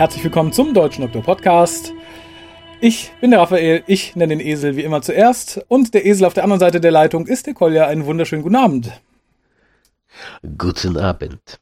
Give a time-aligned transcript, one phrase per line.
[0.00, 1.92] Herzlich willkommen zum Deutschen Doktor Podcast.
[2.80, 6.32] Ich bin der Raphael, ich nenne den Esel wie immer zuerst und der Esel auf
[6.32, 7.86] der anderen Seite der Leitung ist der Kolja.
[7.86, 8.92] Einen wunderschönen guten Abend.
[10.56, 11.60] Guten Abend.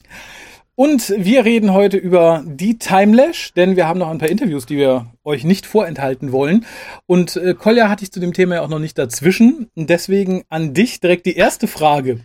[0.77, 4.77] Und wir reden heute über die Timelash, denn wir haben noch ein paar Interviews, die
[4.77, 6.65] wir euch nicht vorenthalten wollen.
[7.07, 9.69] Und äh, Kolja hatte ich zu dem Thema ja auch noch nicht dazwischen.
[9.75, 12.21] Deswegen an dich direkt die erste Frage.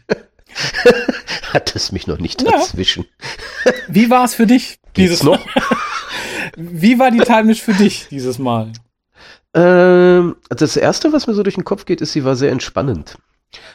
[1.53, 3.08] Hat es mich noch nicht dazwischen.
[3.66, 3.72] Ja.
[3.88, 5.44] Wie war es für dich dieses Geht's noch?
[6.56, 8.72] Wie war die Timelash für dich dieses Mal?
[9.54, 13.18] Ähm, das erste, was mir so durch den Kopf geht, ist, sie war sehr entspannend.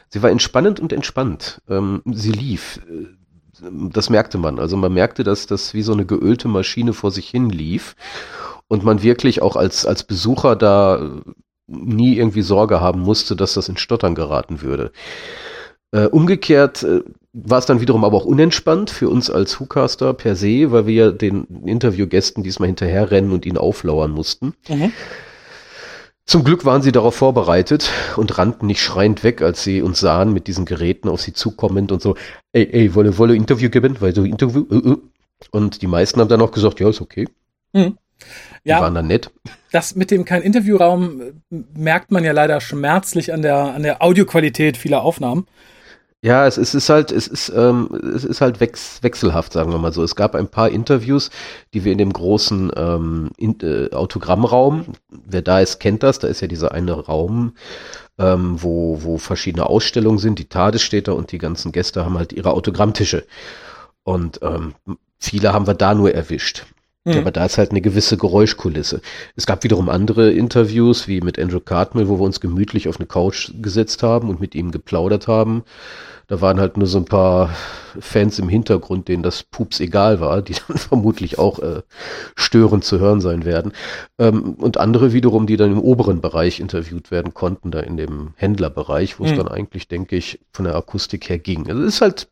[0.08, 1.62] Sie war entspannend und entspannt.
[1.68, 2.80] Ähm, sie lief
[3.60, 4.58] das merkte man.
[4.58, 7.96] Also man merkte, dass das wie so eine geölte Maschine vor sich hin lief
[8.68, 11.20] und man wirklich auch als, als Besucher da
[11.66, 14.92] nie irgendwie Sorge haben musste, dass das in Stottern geraten würde.
[15.90, 20.34] Äh, umgekehrt äh, war es dann wiederum aber auch unentspannt für uns als Hucaster per
[20.34, 24.54] se, weil wir den Interviewgästen diesmal hinterherrennen und ihnen auflauern mussten.
[24.68, 24.92] Mhm.
[26.24, 30.32] Zum Glück waren sie darauf vorbereitet und rannten nicht schreiend weg, als sie uns sahen
[30.32, 32.16] mit diesen Geräten auf sie zukommend und so,
[32.52, 34.96] ey, ey, wolle, wolle Interview geben, weil so Interview, uh, uh.
[35.52, 37.28] und die meisten haben dann auch gesagt, ja, ist okay.
[37.72, 37.96] Mhm.
[38.64, 39.30] Die ja, waren dann nett.
[39.70, 41.32] Das mit dem kein Interviewraum äh,
[41.74, 45.46] merkt man ja leider schmerzlich an der, an der Audioqualität vieler Aufnahmen.
[46.20, 49.78] Ja, es, es ist halt, es ist, ähm, es ist halt wechs wechselhaft, sagen wir
[49.78, 50.02] mal so.
[50.02, 51.30] Es gab ein paar Interviews,
[51.72, 56.26] die wir in dem großen ähm, in, äh, Autogrammraum, wer da ist, kennt das, da
[56.26, 57.54] ist ja dieser eine Raum,
[58.18, 60.72] ähm, wo, wo verschiedene Ausstellungen sind, die da
[61.12, 63.24] und die ganzen Gäste haben halt ihre Autogrammtische.
[64.02, 64.74] Und ähm,
[65.20, 66.66] viele haben wir da nur erwischt.
[67.08, 67.18] Mhm.
[67.18, 69.00] Aber da ist halt eine gewisse Geräuschkulisse.
[69.36, 73.06] Es gab wiederum andere Interviews, wie mit Andrew Cartmill, wo wir uns gemütlich auf eine
[73.06, 75.64] Couch gesetzt haben und mit ihm geplaudert haben.
[76.26, 77.56] Da waren halt nur so ein paar
[77.98, 81.80] Fans im Hintergrund, denen das Pups egal war, die dann vermutlich auch äh,
[82.34, 83.72] störend zu hören sein werden.
[84.18, 88.34] Ähm, und andere wiederum, die dann im oberen Bereich interviewt werden konnten, da in dem
[88.36, 89.30] Händlerbereich, wo mhm.
[89.30, 91.66] es dann eigentlich, denke ich, von der Akustik her ging.
[91.70, 92.28] Also es ist halt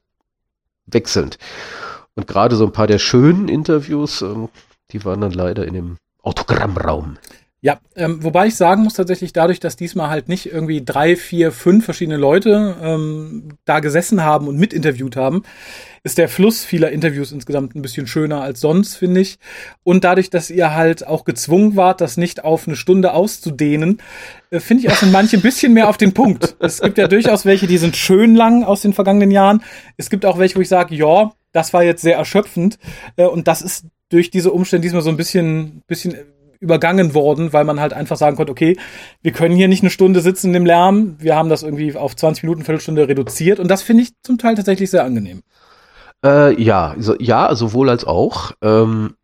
[0.87, 1.38] wechselnd.
[2.16, 4.49] Und gerade so ein paar der schönen Interviews, ähm,
[4.91, 7.19] die waren dann leider in dem Autogrammraum.
[7.62, 11.50] Ja, ähm, wobei ich sagen muss tatsächlich dadurch, dass diesmal halt nicht irgendwie drei, vier,
[11.50, 15.43] fünf verschiedene Leute ähm, da gesessen haben und mitinterviewt haben,
[16.05, 19.38] ist der Fluss vieler Interviews insgesamt ein bisschen schöner als sonst, finde ich.
[19.82, 24.00] Und dadurch, dass ihr halt auch gezwungen wart, das nicht auf eine Stunde auszudehnen,
[24.50, 26.55] äh, finde ich auch in manche ein bisschen mehr auf den Punkt.
[26.60, 29.65] Es gibt ja durchaus welche, die sind schön lang aus den vergangenen Jahren.
[29.97, 32.78] Es gibt auch welche, wo ich sage, ja, das war jetzt sehr erschöpfend.
[33.17, 36.15] Äh, und das ist durch diese Umstände diesmal so ein bisschen, bisschen
[36.61, 38.77] übergangen worden, weil man halt einfach sagen konnte, okay,
[39.22, 41.17] wir können hier nicht eine Stunde sitzen dem Lärm.
[41.19, 43.59] Wir haben das irgendwie auf 20 Minuten, Viertelstunde reduziert.
[43.59, 45.43] Und das finde ich zum Teil tatsächlich sehr angenehm.
[46.25, 48.53] Äh, ja, so, ja, sowohl als auch.
[48.62, 49.15] Ähm,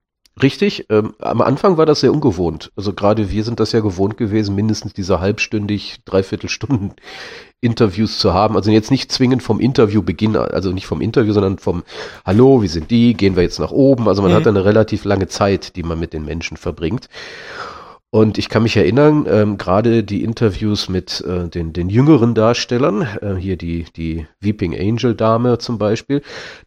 [0.41, 2.73] Richtig, ähm, am Anfang war das sehr ungewohnt.
[2.75, 6.95] Also gerade wir sind das ja gewohnt gewesen, mindestens diese halbstündig, dreiviertel Stunden
[7.63, 8.57] Interviews zu haben.
[8.57, 11.85] Also jetzt nicht zwingend vom Interviewbeginn, also nicht vom Interview, sondern vom
[12.27, 14.09] Hallo, wie sind die, gehen wir jetzt nach oben.
[14.09, 14.37] Also man mhm.
[14.37, 17.09] hat eine relativ lange Zeit, die man mit den Menschen verbringt.
[18.15, 23.09] Und ich kann mich erinnern, ähm, gerade die Interviews mit äh, den, den jüngeren Darstellern,
[23.23, 26.21] äh, hier die, die Weeping Angel Dame zum Beispiel,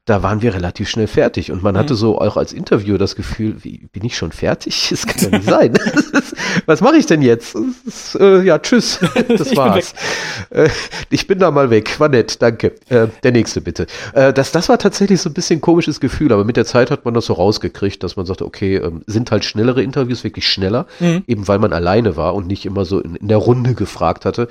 [0.06, 1.52] da waren wir relativ schnell fertig.
[1.52, 1.80] Und man mhm.
[1.80, 4.90] hatte so auch als Interviewer das Gefühl, wie, bin ich schon fertig?
[4.96, 5.74] Das kann ja nicht sein.
[6.66, 7.56] Was mache ich denn jetzt?
[7.86, 9.00] Ist, äh, ja, tschüss.
[9.28, 9.94] Das war's.
[9.94, 10.70] Ich bin, äh,
[11.12, 12.00] ich bin da mal weg.
[12.00, 12.74] War nett, danke.
[12.90, 13.86] Äh, der nächste bitte.
[14.14, 16.90] Äh, das, das war tatsächlich so ein bisschen ein komisches Gefühl, aber mit der Zeit
[16.90, 20.48] hat man das so rausgekriegt, dass man sagte, okay, ähm, sind halt schnellere Interviews, wirklich
[20.48, 20.88] schneller.
[21.00, 24.24] Mhm eben weil man alleine war und nicht immer so in, in der Runde gefragt
[24.26, 24.48] hatte,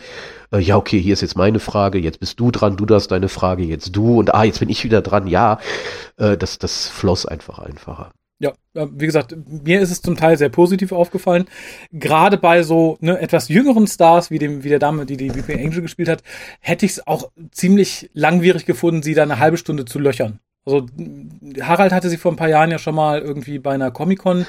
[0.53, 3.29] äh, ja, okay, hier ist jetzt meine Frage, jetzt bist du dran, du darfst deine
[3.29, 5.59] Frage, jetzt du und ah, jetzt bin ich wieder dran, ja,
[6.19, 8.11] äh, das, das floss einfach einfacher.
[8.41, 11.47] Ja, wie gesagt, mir ist es zum Teil sehr positiv aufgefallen.
[11.93, 15.55] Gerade bei so ne, etwas jüngeren Stars, wie dem wie der Dame, die die VP
[15.55, 16.23] Angel gespielt hat,
[16.61, 20.41] hätte ich es auch ziemlich langwierig gefunden, sie da eine halbe Stunde zu löchern.
[20.67, 20.87] Also
[21.61, 24.47] Harald hatte sie vor ein paar Jahren ja schon mal irgendwie bei einer Comic-Con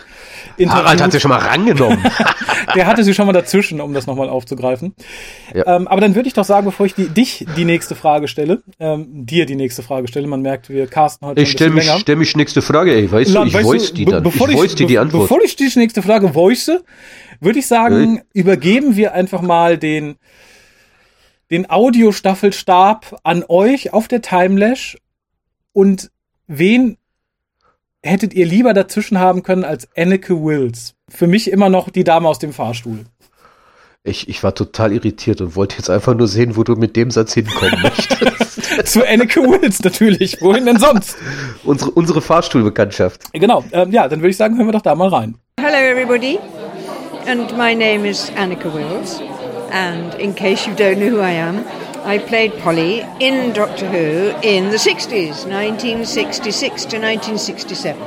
[0.65, 2.01] Harald hat sie schon mal rangenommen.
[2.75, 4.95] Der hatte sie schon mal dazwischen, um das nochmal aufzugreifen.
[5.53, 5.75] Ja.
[5.75, 8.63] Ähm, aber dann würde ich doch sagen, bevor ich die, dich die nächste Frage stelle,
[8.79, 11.99] ähm, dir die nächste Frage stelle, man merkt, wir casten heute ich stell mich, länger.
[11.99, 14.23] stell mich nächste Frage, ey, weißt Land, du, ich voice die dann.
[14.23, 15.23] Bevor ich, voice dir die Antwort.
[15.23, 16.71] Bevor ich die nächste Frage voice,
[17.41, 18.41] würde ich sagen, hey.
[18.41, 20.15] übergeben wir einfach mal den
[21.51, 24.97] den Audiostaffelstab an euch auf der Timelash
[25.75, 26.09] und
[26.47, 26.97] wen
[28.01, 30.95] hättet ihr lieber dazwischen haben können als Anneke Wills?
[31.09, 33.05] Für mich immer noch die Dame aus dem Fahrstuhl.
[34.03, 37.11] Ich, ich war total irritiert und wollte jetzt einfach nur sehen, wo du mit dem
[37.11, 38.85] Satz hinkommen möchtest.
[38.87, 40.41] Zu Anneke Wills natürlich.
[40.41, 41.17] Wohin denn sonst?
[41.65, 43.33] unsere, unsere Fahrstuhlbekanntschaft.
[43.33, 43.65] Genau.
[43.73, 45.35] Ähm, ja, dann würde ich sagen, hören wir doch da mal rein.
[45.59, 46.39] Hello, everybody.
[47.27, 49.19] And my name is Annika Wills.
[49.71, 51.65] And in case you don't know who I am,
[52.05, 58.01] I played Polly in Doctor Who in the 60s, 1966 to 1967.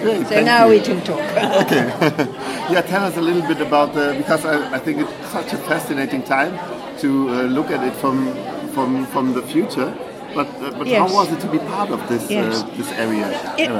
[0.00, 0.78] Great, So now you.
[0.78, 1.20] we can talk.
[1.62, 1.86] Okay.
[2.72, 5.56] yeah, tell us a little bit about the because I, I think it's such a
[5.58, 6.52] fascinating time
[6.98, 8.34] to uh, look at it from
[8.74, 9.94] from from the future.
[10.34, 10.98] But uh, but Yes.
[11.10, 12.62] how was it to be part of this Yes.
[12.62, 13.26] uh, this area?
[13.58, 13.70] It-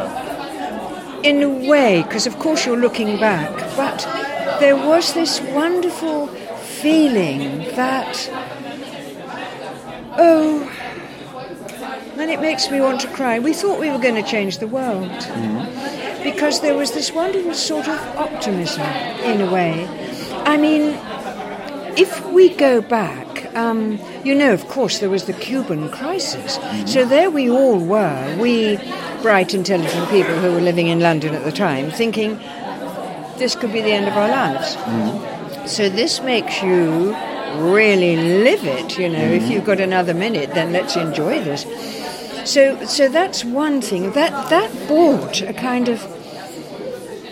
[1.24, 3.98] in a way, because of course you're looking back, but
[4.60, 6.28] there was this wonderful
[6.82, 8.30] feeling that,
[10.18, 10.70] oh,
[12.18, 13.38] and it makes me want to cry.
[13.38, 16.22] We thought we were going to change the world mm-hmm.
[16.22, 19.86] because there was this wonderful sort of optimism in a way.
[20.44, 20.98] I mean,
[21.96, 26.58] if we go back, um, you know, of course, there was the Cuban crisis.
[26.58, 26.86] Mm-hmm.
[26.86, 28.76] So there we all were, we
[29.22, 32.38] bright, intelligent people who were living in London at the time, thinking
[33.38, 34.76] this could be the end of our lives.
[34.76, 35.66] Mm-hmm.
[35.66, 37.14] So this makes you
[37.56, 39.18] really live it, you know.
[39.18, 41.66] If you've got another minute, then let's enjoy this.
[42.50, 44.12] So, so that's one thing.
[44.12, 46.00] That that brought a kind of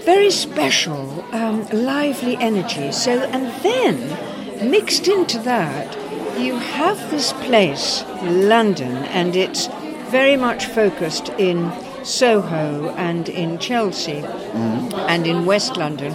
[0.05, 2.93] very special, um, lively energy.
[2.93, 5.97] So, and then mixed into that,
[6.39, 9.69] you have this place, London, and it's
[10.11, 11.73] very much focused in
[12.05, 16.13] Soho and in Chelsea and in West London,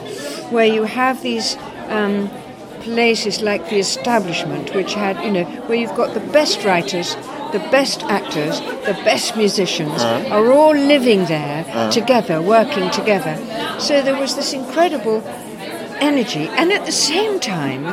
[0.52, 1.58] where you have these.
[1.88, 2.30] Um,
[2.82, 7.16] places like the establishment which had you know where you've got the best writers
[7.52, 10.36] the best actors the best musicians uh-huh.
[10.36, 11.92] are all living there uh-huh.
[11.92, 13.36] together working together.
[13.80, 15.24] So there was this incredible
[16.00, 16.48] energy.
[16.50, 17.84] And at the same time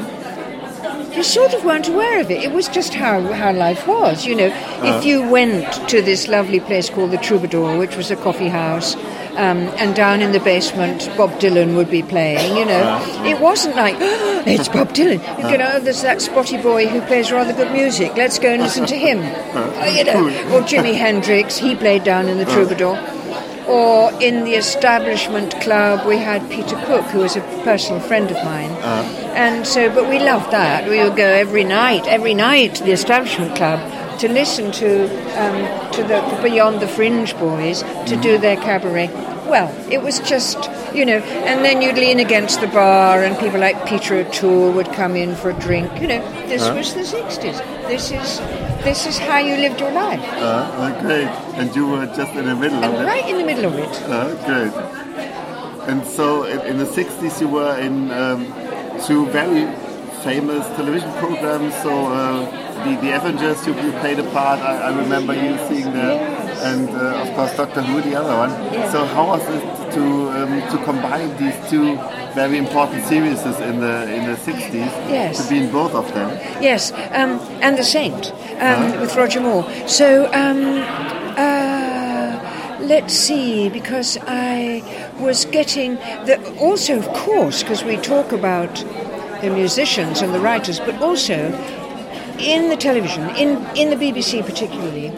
[1.14, 2.44] you sort of weren't aware of it.
[2.44, 4.46] It was just how, how life was, you know.
[4.46, 5.00] If uh-huh.
[5.02, 8.96] you went to this lovely place called the Troubadour, which was a coffee house,
[9.36, 12.80] um, and down in the basement, Bob Dylan would be playing, you know.
[12.80, 13.24] Uh-huh.
[13.24, 15.20] It wasn't like, oh, it's Bob Dylan.
[15.20, 15.48] Uh-huh.
[15.48, 18.16] You know, there's that spotty boy who plays rather good music.
[18.16, 19.20] Let's go and listen to him.
[19.20, 19.80] Uh-huh.
[19.80, 22.98] Uh, you know, or Jimi Hendrix, he played down in the Troubadour.
[23.68, 28.36] Or in the establishment club, we had Peter Cook, who was a personal friend of
[28.44, 28.70] mine.
[29.34, 30.88] And so, but we loved that.
[30.88, 33.80] We would go every night, every night to the establishment club
[34.18, 35.04] to listen to
[35.42, 39.08] um, to the Beyond the Fringe boys to do their cabaret.
[39.46, 40.58] Well, it was just,
[40.92, 44.92] you know, and then you'd lean against the bar, and people like Peter O'Toole would
[44.92, 45.88] come in for a drink.
[46.00, 47.58] You know, this was the '60s.
[47.86, 48.40] This is
[48.82, 50.46] this is how you lived your life, Uh,
[50.82, 51.28] uh, great.
[51.58, 53.04] And you were just in the middle of it.
[53.04, 54.02] right in the middle of it.
[54.02, 54.74] Uh, great.
[55.88, 58.46] And so in, in the 60s you were in um,
[59.06, 59.66] two very
[60.26, 61.72] famous television programs.
[61.84, 62.40] So uh,
[62.84, 64.58] the, the Avengers, you, you played a part.
[64.60, 66.14] I, I remember you seeing there.
[66.14, 66.62] Yes.
[66.64, 68.52] And uh, of course Doctor Who, the other one.
[68.92, 69.62] So how was it
[69.94, 70.04] to
[70.38, 71.94] um, to combine these two
[72.34, 73.40] very important series
[73.70, 74.92] in the in the 60s?
[75.16, 75.42] Yes.
[75.42, 76.28] To be in both of them.
[76.60, 79.64] Yes, um, and The Saint um, with Roger Moore.
[79.86, 80.60] So, um,
[81.38, 84.82] uh, let's see, because I
[85.20, 85.94] was getting
[86.26, 88.84] the also, of course, because we talk about
[89.42, 91.52] the musicians and the writers, but also
[92.38, 95.08] in the television, in, in the BBC particularly,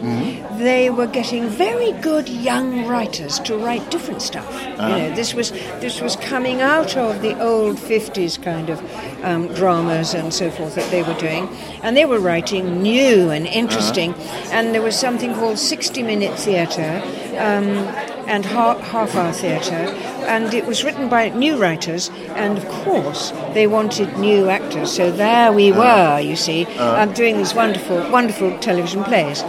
[0.58, 4.48] they were getting very good young writers to write different stuff.
[4.62, 8.80] You know, this was this was coming out of the old '50s kind of
[9.24, 11.48] um, dramas and so forth that they were doing,
[11.82, 14.14] and they were writing new and interesting.
[14.52, 17.02] And there was something called 60-minute theatre.
[17.38, 19.88] Um, and ha- half-hour theatre,
[20.28, 24.92] and it was written by new writers, and of course they wanted new actors.
[24.92, 29.42] So there we were, you see, um, doing these wonderful, wonderful television plays.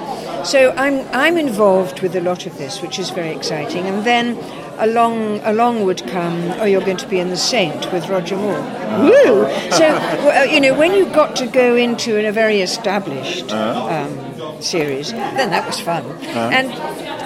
[0.43, 3.85] So I'm I'm involved with a lot of this, which is very exciting.
[3.85, 4.37] And then
[4.79, 8.61] along along would come, oh, you're going to be in the Saint with Roger Moore.
[9.01, 9.45] Woo!
[9.71, 9.87] So
[10.25, 14.28] well, you know when you got to go into a very established um,
[14.61, 16.05] series, then that was fun.
[16.35, 16.71] And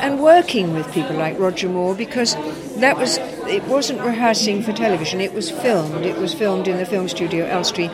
[0.03, 2.35] and working with people like Roger Moore because
[2.79, 5.21] that was it wasn't rehearsing for television.
[5.21, 6.05] It was filmed.
[6.05, 7.89] It was filmed in the film studio Elstree.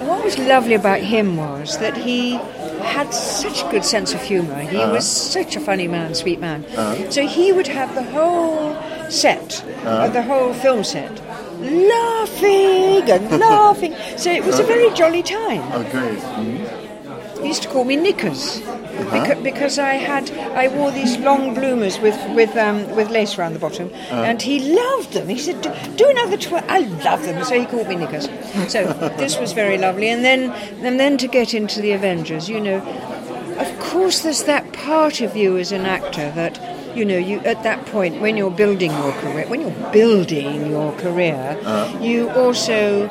[0.00, 2.38] And what was lovely about him was that he
[2.80, 4.60] had such a good sense of humour.
[4.60, 4.92] He uh-huh.
[4.92, 6.64] was such a funny man, sweet man.
[6.64, 7.10] Uh-huh.
[7.10, 8.74] So he would have the whole
[9.10, 11.20] set, uh, the whole film set,
[11.60, 13.94] laughing and laughing.
[14.16, 15.62] So it was a very jolly time.
[15.72, 16.18] Oh, great.
[16.18, 16.69] Mm-hmm.
[17.42, 18.60] He used to call me Knickers.
[18.60, 19.16] Uh-huh.
[19.16, 23.54] Beca- because I had I wore these long bloomers with with um, with lace around
[23.54, 24.22] the bottom, uh-huh.
[24.22, 25.28] and he loved them.
[25.28, 28.28] He said, "Do, do another twirl." I love them, so he called me Knickers.
[28.68, 28.84] So
[29.18, 30.50] this was very lovely, and then
[30.84, 32.78] and then to get into the Avengers, you know,
[33.58, 36.60] of course, there's that part of you as an actor that
[36.96, 40.92] you know you at that point when you're building your career, when you're building your
[40.98, 41.98] career, uh-huh.
[42.00, 43.08] you also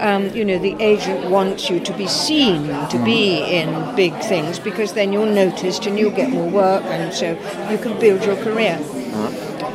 [0.00, 4.58] um, you know, the agent wants you to be seen, to be in big things,
[4.58, 7.32] because then you're noticed and you'll get more work, and so
[7.70, 8.78] you can build your career.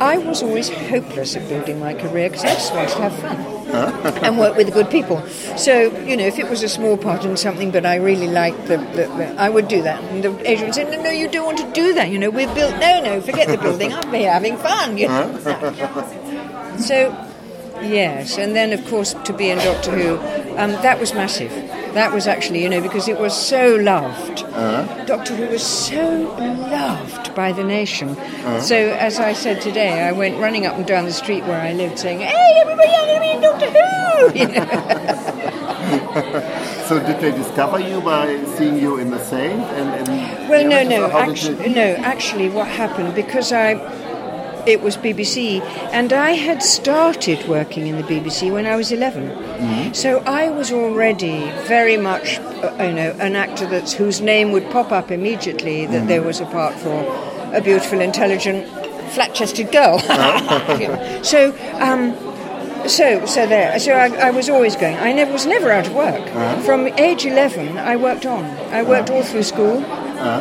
[0.00, 3.54] I was always hopeless at building my career because I just wanted to have fun
[4.24, 5.22] and work with good people.
[5.56, 8.66] So, you know, if it was a small part in something, but I really liked
[8.66, 10.02] the, the, the I would do that.
[10.04, 12.10] And the agent would say, no, no, you don't want to do that.
[12.10, 13.92] You know, we've built, no, no, forget the building.
[13.94, 15.38] I'm here having fun, you know.
[16.78, 17.12] so,
[17.88, 20.18] Yes, and then of course to be in Doctor Who,
[20.58, 21.50] um, that was massive.
[21.94, 24.44] That was actually, you know, because it was so loved.
[25.06, 26.34] Doctor Who was so
[26.70, 28.16] loved by the nation.
[28.60, 31.72] So as I said today, I went running up and down the street where I
[31.72, 34.64] lived, saying, "Hey, everybody, I'm going to be in Doctor Who!" You know?
[36.84, 39.58] So did they discover you by seeing you in the Saint?
[39.58, 41.08] And, and Well, no, no,
[41.66, 41.94] no.
[42.04, 43.72] Actually, what happened because I,
[44.66, 45.60] it was BBC,
[45.92, 49.92] and I had started working in the BBC when I was 11 Mm-hmm.
[49.92, 54.68] So I was already very much, uh, you know, an actor that's whose name would
[54.70, 56.92] pop up immediately that there was a part for
[57.54, 58.66] a beautiful, intelligent,
[59.12, 59.98] flat-chested girl.
[61.22, 61.56] so.
[61.80, 62.16] Um,
[62.88, 63.78] so, so there.
[63.78, 64.96] So I, I was always going.
[64.98, 66.28] I never was never out of work.
[66.64, 68.44] From age eleven, I worked on.
[68.74, 69.76] I worked all through school.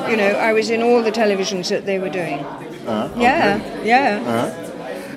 [0.09, 2.45] You know, I was in all the televisions that they were doing.
[2.85, 4.59] Yeah, yeah.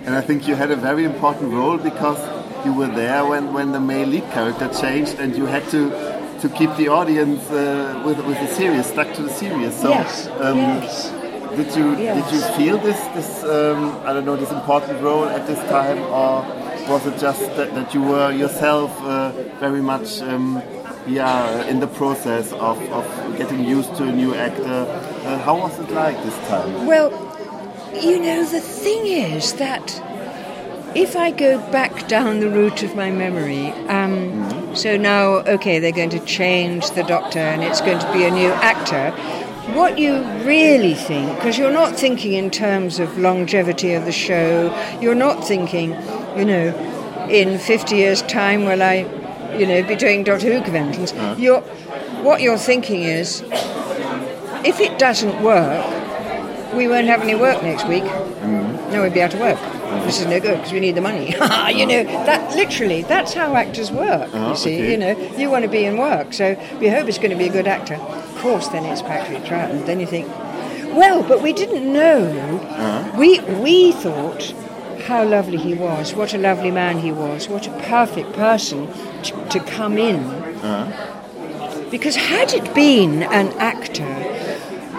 [0.07, 2.19] And I think you had a very important role because
[2.65, 5.91] you were there when, when the male lead character changed and you had to
[6.41, 9.75] to keep the audience uh, with, with the series, stuck to the series.
[9.75, 11.11] So, Yes, um, yes.
[11.57, 12.15] Did you Yes.
[12.31, 15.99] did you feel this this um, I don't know this important role at this time,
[16.13, 16.45] or
[16.91, 20.63] was it just that, that you were yourself uh, very much um,
[21.07, 23.05] yeah in the process of, of
[23.39, 24.85] getting used to a new actor?
[25.25, 26.85] Uh, how was it like this time?
[26.85, 27.11] Well,
[28.03, 30.03] you know, the thing is that
[30.95, 35.93] if I go back down the route of my memory, um, so now, okay, they're
[35.93, 39.11] going to change the doctor and it's going to be a new actor.
[39.75, 44.75] What you really think, because you're not thinking in terms of longevity of the show,
[45.01, 45.91] you're not thinking,
[46.37, 49.07] you know, in 50 years' time will I,
[49.59, 51.13] you know, be doing Doctor Who conventions.
[51.39, 51.61] You're,
[52.23, 53.43] what you're thinking is,
[54.65, 55.96] if it doesn't work,
[56.77, 58.05] we won't have any work next week.
[58.05, 58.93] Mm.
[58.93, 59.59] No, we'd be out of work.
[60.05, 61.27] This is no good because we need the money.
[61.75, 64.31] you know, that literally, that's how actors work.
[64.35, 64.91] Ah, you see, okay.
[64.93, 67.47] you know, you want to be in work, so we hope it's going to be
[67.47, 67.95] a good actor.
[67.95, 69.87] Of course, then it's Patrick Troughton.
[69.87, 70.29] Then you think,
[70.95, 72.29] well, but we didn't know.
[72.29, 73.19] Uh-huh.
[73.19, 74.55] We we thought
[75.07, 78.89] how lovely he was, what a lovely man he was, what a perfect person
[79.23, 80.19] to, to come in.
[80.21, 81.13] Uh-huh.
[81.91, 84.36] Because had it been an actor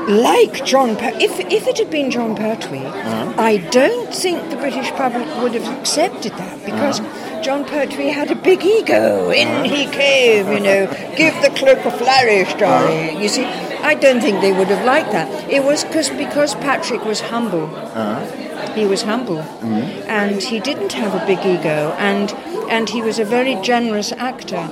[0.08, 3.34] like Jon, per- if if it had been Jon Pertwee, uh-huh.
[3.38, 6.66] I don't think the British public would have accepted that uh-huh.
[6.66, 7.00] because
[7.46, 9.30] Jon Pertwee had a big ego.
[9.30, 9.64] In uh-huh.
[9.64, 10.88] he came, you know,
[11.18, 13.22] give the cloak a flourish, darling.
[13.22, 15.28] You see, I don't think they would have liked that.
[15.50, 17.68] It was cause, because Patrick was humble.
[18.74, 20.08] He was humble, mm-hmm.
[20.08, 22.32] and he didn't have a big ego, and
[22.70, 24.70] and he was a very generous actor.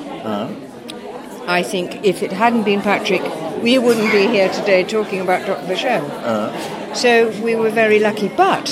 [1.48, 3.22] I think if it hadn't been Patrick,
[3.62, 6.02] we wouldn't be here today talking about Doctor the Show.
[6.94, 8.30] So we were very lucky.
[8.30, 8.68] But,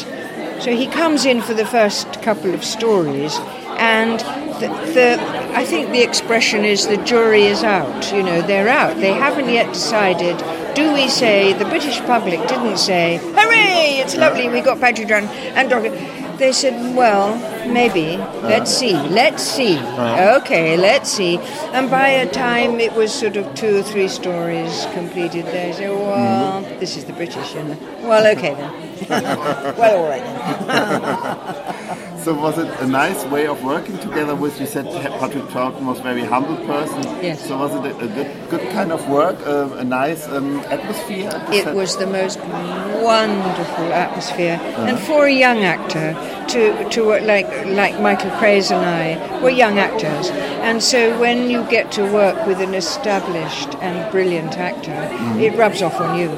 [0.59, 3.37] so he comes in for the first couple of stories,
[3.77, 4.19] and
[4.59, 5.17] the, the,
[5.55, 8.11] I think the expression is the jury is out.
[8.11, 8.95] You know, they're out.
[8.97, 10.37] They haven't yet decided.
[10.73, 15.25] Do we say, the British public didn't say, hooray, it's lovely, we got Patrick John
[15.25, 15.89] and Doctor.
[16.37, 17.37] They said, well,
[17.67, 18.15] maybe.
[18.15, 18.41] Uh.
[18.41, 18.93] Let's see.
[18.93, 19.77] Let's see.
[19.77, 20.39] Uh.
[20.41, 21.37] Okay, let's see.
[21.73, 25.89] And by a time it was sort of two or three stories completed, they said,
[25.89, 27.77] well, this is the British, you know.
[28.01, 28.71] Well, okay then.
[29.77, 30.23] well, all right
[30.67, 32.09] then.
[32.23, 34.57] So was it a nice way of working together with?
[34.57, 34.85] You said
[35.19, 37.03] Patrick Troughton was a very humble person.
[37.21, 37.45] Yes.
[37.45, 41.29] So was it a, a good, good kind of work, uh, a nice um, atmosphere?
[41.51, 41.75] It set?
[41.75, 46.15] was the most wonderful atmosphere, and for a young actor
[46.53, 50.29] to to work like like Michael Craze and I, we're young actors,
[50.61, 54.95] and so when you get to work with an established and brilliant actor,
[55.41, 56.29] it rubs off on you,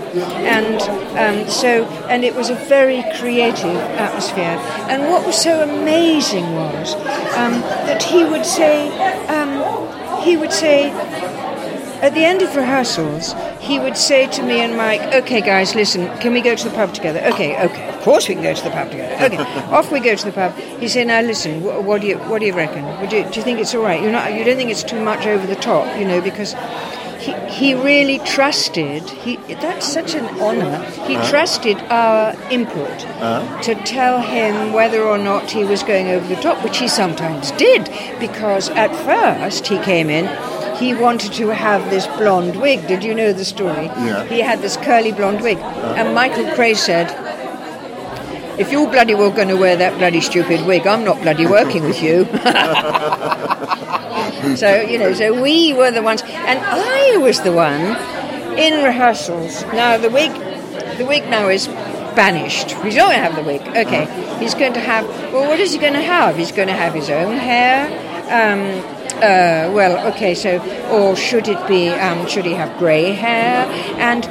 [0.57, 0.81] and
[1.19, 4.57] um, so and it was a very creative atmosphere,
[4.89, 6.95] and what was so amazing was
[7.36, 8.88] um, that he would say
[9.27, 9.51] um,
[10.24, 10.91] he would say
[12.01, 16.07] at the end of rehearsals, he would say to me and Mike, "Okay, guys, listen,
[16.19, 17.22] can we go to the pub together?
[17.34, 19.16] Okay, okay, course we can go to the pub together.
[19.26, 19.38] Okay,
[19.76, 22.40] off we go to the pub." He said, "Now listen, wh- what do you what
[22.40, 22.84] do you reckon?
[23.02, 24.02] Would you, do you think it's all right?
[24.02, 26.56] You're not you don't think it's too much over the top, you know, because."
[27.26, 29.02] He, he really trusted.
[29.10, 30.84] He that's such an honour.
[31.08, 31.30] He uh-huh.
[31.32, 33.62] trusted our input uh-huh.
[33.64, 37.50] to tell him whether or not he was going over the top, which he sometimes
[37.54, 40.28] did, because at first he came in,
[40.78, 42.86] he wanted to have this blonde wig.
[42.86, 43.86] Did you know the story?
[43.86, 44.26] Yeah.
[44.26, 45.96] He had this curly blonde wig, uh-huh.
[45.98, 47.08] and Michael Craze said,
[48.58, 51.84] "If you're bloody well going to wear that bloody stupid wig, I'm not bloody working
[51.84, 52.26] with you."
[54.56, 57.82] so you know, so we were the ones, and I was the one
[58.58, 59.64] in rehearsals.
[59.74, 60.32] Now the wig,
[60.98, 61.68] the wig now is
[62.16, 62.72] banished.
[62.72, 63.62] He's not going to have the wig.
[63.62, 64.06] Okay,
[64.40, 65.08] he's going to have.
[65.34, 66.36] Well, what is he going to have?
[66.36, 67.88] He's going to have his own hair.
[68.26, 68.84] Um,
[69.16, 70.60] uh, well, okay, so
[70.92, 71.90] or should it be?
[71.90, 73.66] Um, should he have grey hair?
[73.98, 74.26] And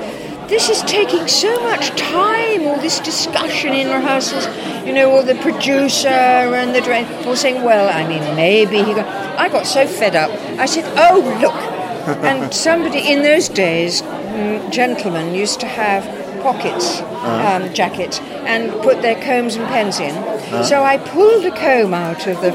[0.54, 2.64] this is taking so much time.
[2.68, 4.46] All this discussion in rehearsals.
[4.86, 6.20] You know, all the producer
[6.60, 9.06] and the director saying, "Well, I mean, maybe he." Got,
[9.36, 10.30] I got so fed up.
[10.60, 11.60] I said, "Oh, look."
[12.28, 16.04] and somebody in those days, mm, gentlemen used to have
[16.42, 18.20] pockets, um, jackets,
[18.52, 20.14] and put their combs and pens in.
[20.62, 22.52] So I pulled a comb out of the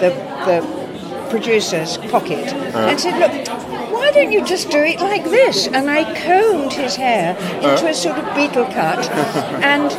[0.00, 0.10] the,
[0.48, 0.58] the
[1.28, 2.46] producer's pocket
[2.90, 3.34] and said, "Look,
[4.16, 7.90] don't you just do it like this?" And I combed his hair into uh.
[7.90, 9.08] a sort of beetle cut,
[9.72, 9.90] and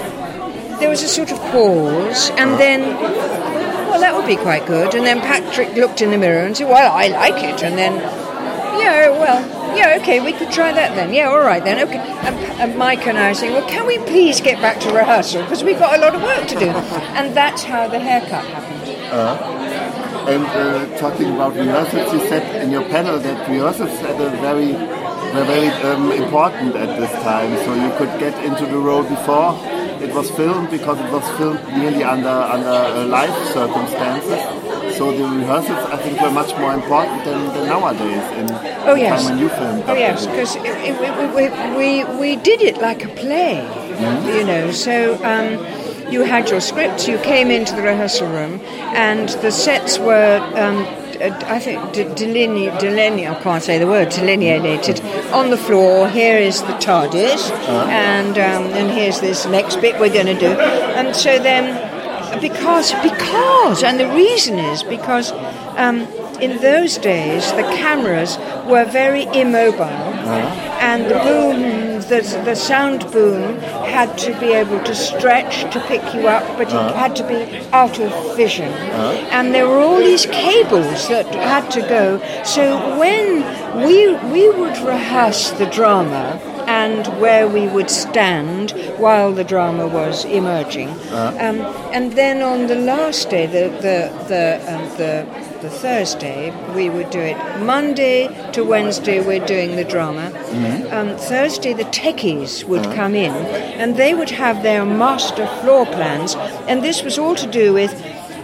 [0.79, 2.57] there was a sort of pause, and uh.
[2.57, 2.81] then.
[3.87, 4.93] Well, that would be quite good.
[4.93, 7.93] And then Patrick looked in the mirror and said, "Well, I like it." And then
[8.79, 11.13] yeah, well, yeah, okay, we could try that then.
[11.13, 11.97] Yeah, all right then, okay.
[11.97, 15.63] And, and Mike and I saying, well, can we please get back to rehearsal because
[15.63, 16.67] we've got a lot of work to do.
[17.17, 18.96] And that's how the haircut happened.
[19.11, 24.73] And uh, talking about rehearsals, you said in your panel that rehearsals had a very,
[24.73, 27.55] were very um, important at this time.
[27.63, 29.55] So you could get into the role before
[30.03, 34.41] it was filmed because it was filmed nearly under under uh, live circumstances.
[34.97, 38.47] So the rehearsals, I think, were much more important than, than nowadays in
[38.89, 39.23] Oh, yes.
[39.23, 39.83] time when you filmed.
[39.87, 40.91] Oh, yes, because we,
[41.37, 43.61] we, we, we did it like a play,
[44.35, 44.71] you know.
[44.71, 45.57] So um,
[46.09, 48.61] you had your scripts, you came into the rehearsal room,
[48.95, 50.85] and the sets were, um,
[51.55, 55.01] I think, de- deline- deline- I can't say the word, delineated
[55.33, 56.07] on the floor.
[56.07, 57.51] Here is the TARDIS,
[57.89, 60.51] and, um, and here's this next bit we're going to do.
[60.97, 61.65] And so then
[62.41, 65.31] because because and the reason is because
[65.75, 66.01] um,
[66.39, 70.03] in those days the cameras were very immobile
[70.89, 76.01] and the boom the, the sound boom had to be able to stretch to pick
[76.13, 78.71] you up but it had to be out of vision.
[79.31, 82.21] And there were all these cables that had to go.
[82.43, 83.43] So when
[83.85, 90.25] we we would rehearse the drama and where we would stand while the drama was
[90.25, 90.89] emerging.
[91.11, 91.61] Um,
[91.95, 94.43] and then on the last day, the the the,
[94.73, 97.37] um, the the Thursday, we would do it.
[97.63, 100.31] Monday to Wednesday, we're doing the drama.
[100.31, 100.93] Mm-hmm.
[100.93, 102.95] Um, Thursday, the techies would uh-huh.
[102.95, 106.35] come in, and they would have their master floor plans,
[106.67, 107.93] and this was all to do with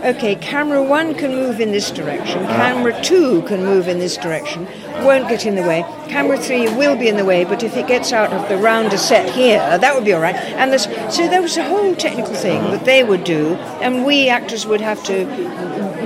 [0.03, 2.55] okay, camera one can move in this direction, uh-huh.
[2.55, 4.67] camera two can move in this direction,
[5.05, 5.85] won't get in the way.
[6.09, 8.97] Camera three will be in the way, but if it gets out of the rounder
[8.97, 10.35] set here, that would be all right.
[10.35, 10.83] And this,
[11.15, 14.81] so there was a whole technical thing that they would do, and we actors would
[14.81, 15.25] have to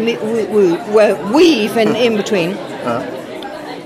[0.06, 2.52] weave in, in between.
[2.52, 3.14] Uh-huh.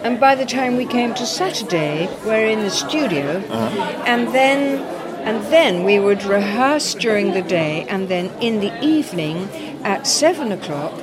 [0.04, 4.04] And by the time we came to Saturday, we're in the studio, uh-huh.
[4.08, 4.80] and then
[5.22, 9.48] and then we would rehearse during the day, and then in the evening
[9.84, 10.94] at seven o'clock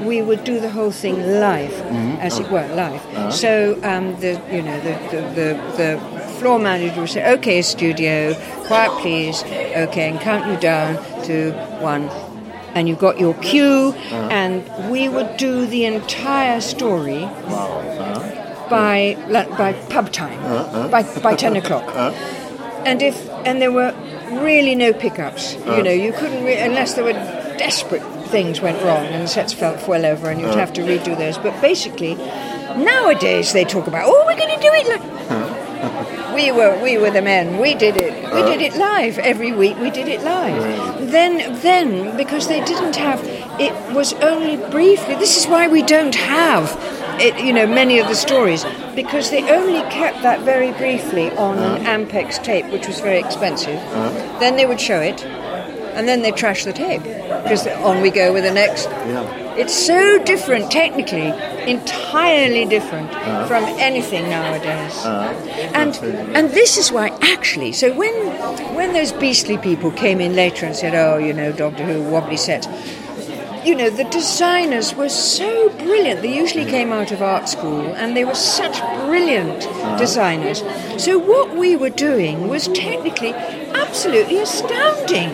[0.00, 2.20] we would do the whole thing live, mm-hmm.
[2.20, 2.54] as it oh.
[2.54, 3.04] were, live.
[3.06, 3.30] Uh-huh.
[3.30, 8.34] So um, the you know the, the, the, the floor manager would say, "Okay, studio,
[8.66, 9.42] quiet, please.
[9.44, 12.27] Okay, and count you down to one."
[12.74, 14.28] And you got your cue, uh-huh.
[14.30, 18.68] and we would do the entire story uh-huh.
[18.68, 20.88] by like, by pub time, uh-huh.
[20.88, 21.86] by by ten o'clock.
[22.86, 23.92] And if and there were
[24.30, 27.12] really no pickups, you know, you couldn't re- unless there were
[27.58, 31.16] desperate things went wrong and the sets fell well over, and you'd have to redo
[31.16, 31.38] those.
[31.38, 34.86] But basically, nowadays they talk about, oh, we're going to do it.
[34.88, 35.47] Like,
[36.38, 37.58] we were we were the men.
[37.58, 38.14] We did it.
[38.32, 38.78] We did it uh.
[38.78, 39.76] live every week.
[39.78, 41.10] We did it live.
[41.10, 43.20] Then then because they didn't have
[43.58, 45.16] it was only briefly.
[45.16, 46.66] This is why we don't have
[47.20, 51.58] it, you know many of the stories because they only kept that very briefly on
[51.58, 53.80] an Ampex tape, which was very expensive.
[53.92, 54.10] Uh.
[54.38, 55.24] Then they would show it,
[55.96, 57.02] and then they trash the tape
[57.42, 58.86] because on we go with the next.
[58.86, 59.56] Yeah.
[59.56, 61.32] It's so different technically
[61.68, 63.46] entirely different uh-huh.
[63.46, 64.94] from anything nowadays.
[65.04, 65.34] Uh-huh.
[65.74, 65.96] and
[66.36, 67.72] and this is why actually.
[67.72, 68.14] So when
[68.74, 72.36] when those beastly people came in later and said, "Oh, you know, Doctor Who wobbly
[72.36, 72.66] set,"
[73.64, 76.22] you know, the designers were so brilliant.
[76.22, 76.70] They usually mm.
[76.70, 79.98] came out of art school and they were such brilliant uh-huh.
[79.98, 80.62] designers.
[80.96, 83.34] So, what we were doing was technically
[83.74, 85.30] absolutely astounding.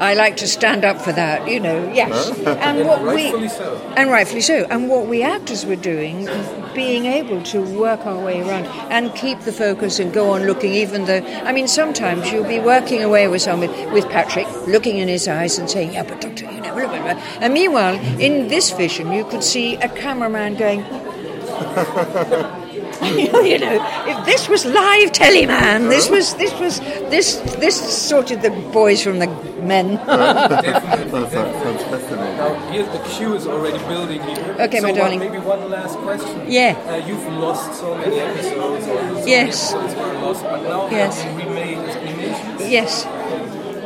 [0.00, 2.30] I like to stand up for that, you know, yes.
[2.46, 3.76] And what Rightfully we so.
[3.96, 4.66] and rightfully so.
[4.70, 6.26] And what we actors were doing,
[6.74, 10.74] being able to work our way around and keep the focus and go on looking,
[10.74, 15.08] even though, I mean, sometimes you'll be working away with someone, with Patrick, looking in
[15.08, 17.22] his eyes and saying, yeah, but doctor, you know, blah, blah, blah.
[17.40, 20.80] And meanwhile, in this vision, you could see a cameraman going,
[23.44, 26.80] you know, if this was live telly, man, this was, this was,
[27.10, 29.26] this, this sorted the boys from the
[29.62, 29.96] men.
[29.96, 31.10] Definitely.
[31.16, 32.10] That sounds, sounds.
[32.10, 34.56] Now, here the queue is already building here.
[34.60, 35.18] Okay, so my one- darling.
[35.20, 36.44] maybe one last question.
[36.48, 36.76] Yeah.
[36.86, 38.86] Uh, you've lost so many episodes.
[38.86, 39.72] Or so Yes.
[39.72, 41.22] Many episodes were lost, but now Yes.
[41.22, 42.70] have remade animations.
[42.70, 43.06] yes.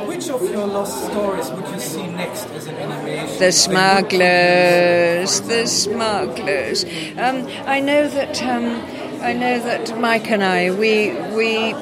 [0.06, 3.38] Which of your lost stories would you see next as an animation?
[3.38, 6.84] The smugglers, the smugglers.
[7.16, 8.82] Um, I know that um,
[9.20, 11.74] I know that Mike and I we we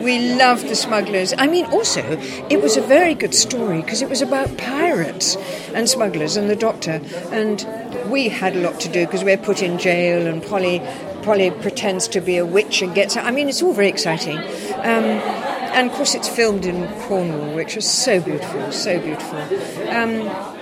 [0.00, 1.32] we loved the smugglers.
[1.38, 2.02] I mean, also
[2.50, 5.36] it was a very good story because it was about pirates
[5.72, 7.00] and smugglers and the doctor,
[7.32, 7.66] and
[8.10, 10.82] we had a lot to do because we're put in jail and Polly.
[11.22, 13.16] Polly pretends to be a witch and gets.
[13.16, 15.04] I mean, it's all very exciting, um,
[15.74, 19.38] and of course, it's filmed in Cornwall, which was so beautiful, so beautiful.
[19.88, 20.55] Um,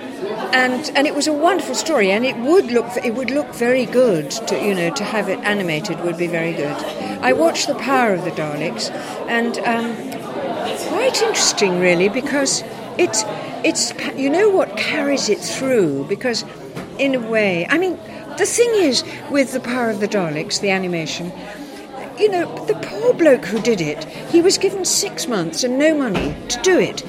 [0.55, 3.85] and and it was a wonderful story, and it would look it would look very
[3.85, 6.77] good to you know to have it animated would be very good.
[7.29, 8.89] I watched The Power of the Daleks,
[9.27, 9.87] and um,
[10.87, 12.63] quite interesting really because
[12.97, 13.25] it's
[13.65, 16.45] it's you know what carries it through because
[16.99, 17.97] in a way I mean
[18.37, 21.33] the thing is with The Power of the Daleks the animation
[22.17, 25.93] you know, the poor bloke who did it, he was given six months and no
[25.93, 27.05] money to do it.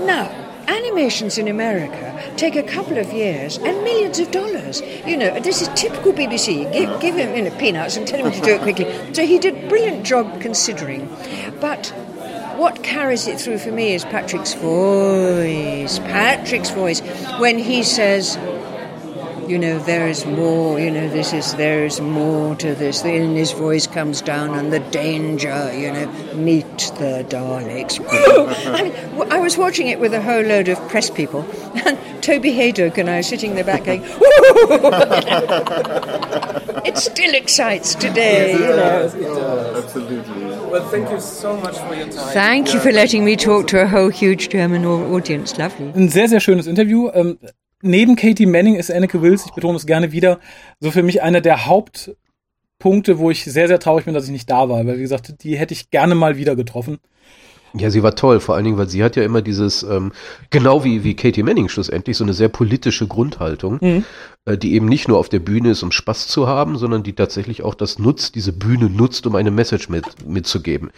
[0.00, 4.80] Now, animations in America take a couple of years and millions of dollars.
[5.06, 6.70] You know, this is typical BBC.
[6.72, 8.86] Give, give him you know, peanuts and tell him to do it quickly.
[9.16, 11.08] So he did a brilliant job considering.
[11.60, 11.86] But
[12.56, 15.98] what carries it through for me is Patrick's voice.
[16.00, 17.00] Patrick's voice.
[17.38, 18.36] When he says,
[19.48, 23.04] you know, there is more, you know, this is, there is more to this.
[23.04, 26.64] And his voice comes down and the danger, you know, meet
[26.98, 28.00] the Daleks.
[28.74, 31.44] I mean, I was watching it with a whole load of press people,
[31.86, 34.02] and Toby Hadoke and I were sitting in the back going,
[36.84, 39.02] it still excites today, you know.
[39.06, 39.84] It does.
[39.84, 40.44] Absolutely.
[40.70, 42.32] Well, thank you so much for your time.
[42.32, 45.56] Thank you for letting me talk to a whole huge German audience.
[45.58, 45.92] Lovely.
[45.94, 47.10] Ein sehr, sehr schönes Interview.
[47.82, 50.40] Neben Katie Manning ist Anneke Wills, ich betone es gerne wieder,
[50.80, 54.50] so für mich einer der Hauptpunkte, wo ich sehr, sehr traurig bin, dass ich nicht
[54.50, 54.86] da war.
[54.86, 56.98] Weil, wie gesagt, die hätte ich gerne mal wieder getroffen.
[57.78, 60.12] Ja, sie war toll, vor allen Dingen, weil sie hat ja immer dieses, ähm,
[60.48, 63.80] genau wie, wie Katie Manning schlussendlich, so eine sehr politische Grundhaltung,
[64.46, 67.12] äh, die eben nicht nur auf der Bühne ist, um Spaß zu haben, sondern die
[67.12, 70.90] tatsächlich auch das nutzt, diese Bühne nutzt, um eine Message mit, mitzugeben.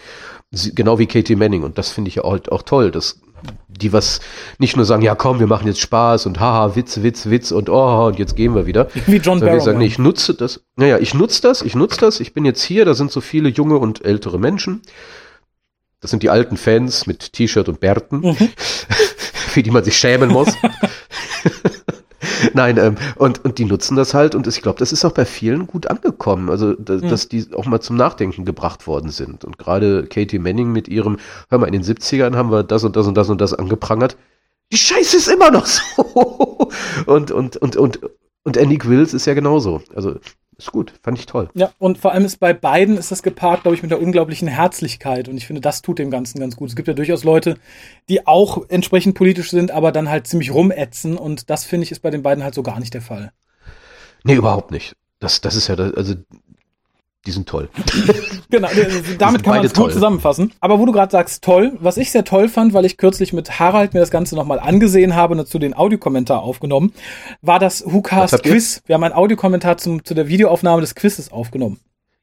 [0.52, 1.64] Sie, genau wie Katie Manning.
[1.64, 3.20] Und das finde ich ja auch, halt auch toll, dass
[3.68, 4.20] die was
[4.58, 7.68] nicht nur sagen, ja komm, wir machen jetzt Spaß und haha, Witz, Witz, Witz und
[7.68, 8.88] oh, und jetzt gehen wir wieder.
[9.06, 9.78] Wie John Sondern wir sagen, Barrowman.
[9.78, 10.62] nee, ich nutze das.
[10.76, 13.48] Naja, ich nutze das, ich nutze das, ich bin jetzt hier, da sind so viele
[13.48, 14.82] junge und ältere Menschen.
[16.00, 18.36] Das sind die alten Fans mit T-Shirt und Bärten,
[18.86, 20.48] für die man sich schämen muss.
[22.54, 25.24] Nein, ähm, und, und die nutzen das halt und ich glaube, das ist auch bei
[25.24, 26.50] vielen gut angekommen.
[26.50, 29.44] Also, da, dass die auch mal zum Nachdenken gebracht worden sind.
[29.44, 31.18] Und gerade Katie Manning mit ihrem,
[31.50, 34.16] hör mal, in den 70ern haben wir das und das und das und das angeprangert.
[34.72, 36.70] Die Scheiße ist immer noch so.
[37.06, 38.00] Und, und, und, und,
[38.44, 39.82] und Annie Wills ist ja genauso.
[39.94, 40.18] Also,
[40.58, 41.48] ist gut, fand ich toll.
[41.54, 44.48] Ja, und vor allem ist bei beiden ist das gepaart, glaube ich, mit der unglaublichen
[44.48, 45.28] Herzlichkeit.
[45.28, 46.68] Und ich finde, das tut dem Ganzen ganz gut.
[46.68, 47.58] Es gibt ja durchaus Leute,
[48.08, 51.16] die auch entsprechend politisch sind, aber dann halt ziemlich rumätzen.
[51.16, 53.32] Und das finde ich ist bei den beiden halt so gar nicht der Fall.
[54.24, 54.96] Nee, überhaupt nicht.
[55.20, 56.14] Das, das ist ja, das, also,
[57.28, 57.68] die sind toll.
[58.50, 58.68] Genau,
[59.18, 60.54] damit kann man es gut zusammenfassen.
[60.60, 63.58] Aber wo du gerade sagst, toll, was ich sehr toll fand, weil ich kürzlich mit
[63.58, 66.94] Harald mir das Ganze nochmal angesehen habe und dazu den Audiokommentar aufgenommen,
[67.42, 68.42] war das WhoCast?
[68.42, 68.82] Quiz.
[68.86, 71.78] Wir haben einen Audiokommentar zum, zu der Videoaufnahme des Quizzes aufgenommen.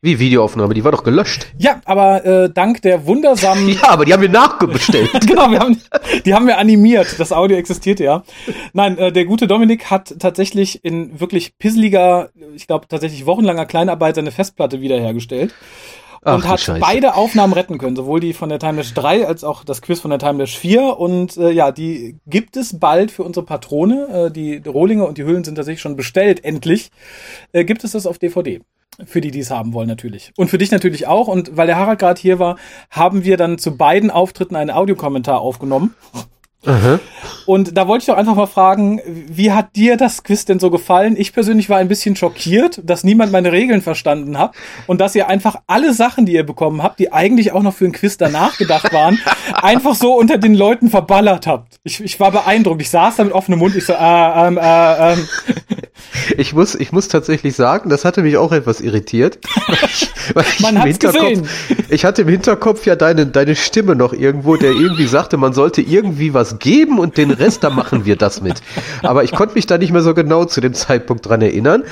[0.06, 1.48] Wie Videoaufnahme, die war doch gelöscht.
[1.58, 5.10] Ja, aber äh, dank der wundersamen Ja, aber die haben wir nachbestellt.
[5.28, 5.82] genau, wir haben,
[6.24, 7.20] die haben wir animiert.
[7.20, 8.24] Das Audio existiert ja.
[8.74, 14.14] Nein, äh, der gute Dominik hat tatsächlich in wirklich pisseliger, ich glaube tatsächlich wochenlanger Kleinarbeit
[14.14, 15.56] seine Festplatte wiederhergestellt.
[16.26, 16.80] Ach, und hat Scheiße.
[16.80, 20.10] beide Aufnahmen retten können, sowohl die von der Timelash 3 als auch das Quiz von
[20.10, 20.98] der Timelash 4.
[20.98, 24.28] Und äh, ja, die gibt es bald für unsere Patrone.
[24.28, 26.90] Äh, die Rohlinge und die Hüllen sind tatsächlich schon bestellt, endlich.
[27.52, 28.62] Äh, gibt es das auf DVD.
[29.06, 30.32] Für die, die es haben wollen, natürlich.
[30.36, 31.28] Und für dich natürlich auch.
[31.28, 32.58] Und weil der Harald gerade hier war,
[32.90, 35.94] haben wir dann zu beiden Auftritten einen Audiokommentar aufgenommen.
[37.46, 40.72] Und da wollte ich doch einfach mal fragen, wie hat dir das Quiz denn so
[40.72, 41.16] gefallen?
[41.18, 44.56] Ich persönlich war ein bisschen schockiert, dass niemand meine Regeln verstanden hat
[44.88, 47.86] und dass ihr einfach alle Sachen, die ihr bekommen habt, die eigentlich auch noch für
[47.86, 49.20] ein Quiz danach gedacht waren,
[49.54, 51.80] einfach so unter den Leuten verballert habt.
[51.84, 52.82] Ich, ich war beeindruckt.
[52.82, 53.76] Ich saß da mit offenem Mund.
[53.76, 55.28] Ich so, äh, ähm, äh, ähm.
[56.38, 59.40] Ich muss, ich muss tatsächlich sagen, das hatte mich auch etwas irritiert.
[59.86, 61.48] Ich, weil ich Man Hinterkopf, gesehen.
[61.90, 65.82] ich hatte im Hinterkopf ja deine, deine Stimme noch irgendwo, der irgendwie sagte, man sollte
[65.82, 68.62] irgendwie was geben und den Rest, da machen wir das mit.
[69.02, 71.84] Aber ich konnte mich da nicht mehr so genau zu dem Zeitpunkt dran erinnern.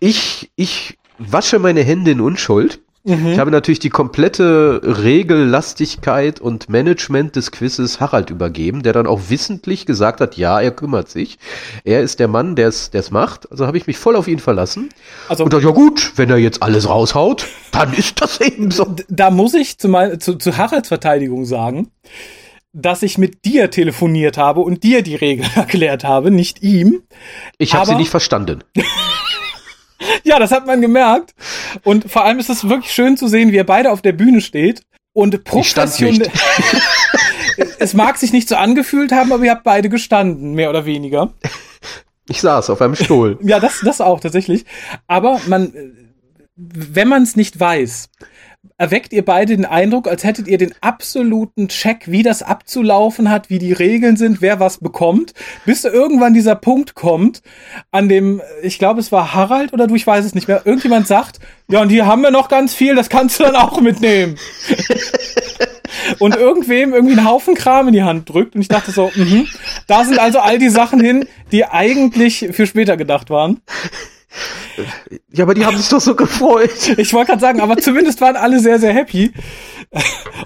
[0.00, 2.80] Ich, ich wasche meine Hände in Unschuld.
[3.08, 9.20] Ich habe natürlich die komplette Regellastigkeit und Management des Quizzes Harald übergeben, der dann auch
[9.28, 11.38] wissentlich gesagt hat, ja, er kümmert sich.
[11.84, 13.50] Er ist der Mann, der es macht.
[13.50, 14.90] Also habe ich mich voll auf ihn verlassen.
[15.28, 18.94] Also- und dachte, ja gut, wenn er jetzt alles raushaut, dann ist das eben so.
[19.08, 21.90] da muss ich zu, mein, zu, zu Haralds Verteidigung sagen,
[22.72, 27.02] dass ich mit dir telefoniert habe und dir die Regeln erklärt habe, nicht ihm.
[27.56, 28.64] Ich habe sie nicht verstanden.
[30.22, 31.34] Ja, das hat man gemerkt.
[31.84, 34.40] Und vor allem ist es wirklich schön zu sehen, wie ihr beide auf der Bühne
[34.40, 34.82] steht
[35.12, 36.30] und professionell.
[37.78, 41.32] es mag sich nicht so angefühlt haben, aber ihr habt beide gestanden, mehr oder weniger.
[42.28, 43.38] Ich saß auf einem Stuhl.
[43.42, 44.64] Ja, das, das auch tatsächlich.
[45.06, 45.72] Aber man,
[46.56, 48.10] wenn man es nicht weiß,
[48.76, 53.50] erweckt ihr beide den Eindruck, als hättet ihr den absoluten Check, wie das abzulaufen hat,
[53.50, 57.42] wie die Regeln sind, wer was bekommt, bis irgendwann dieser Punkt kommt,
[57.90, 61.06] an dem, ich glaube, es war Harald oder du, ich weiß es nicht mehr, irgendjemand
[61.06, 64.36] sagt, ja, und hier haben wir noch ganz viel, das kannst du dann auch mitnehmen.
[66.18, 69.46] und irgendwem irgendwie einen Haufen Kram in die Hand drückt und ich dachte so, mhm,
[69.86, 73.60] da sind also all die Sachen hin, die eigentlich für später gedacht waren.
[75.32, 76.94] Ja, aber die haben sich doch so gefreut.
[76.96, 79.32] Ich wollte gerade sagen, aber zumindest waren alle sehr, sehr happy.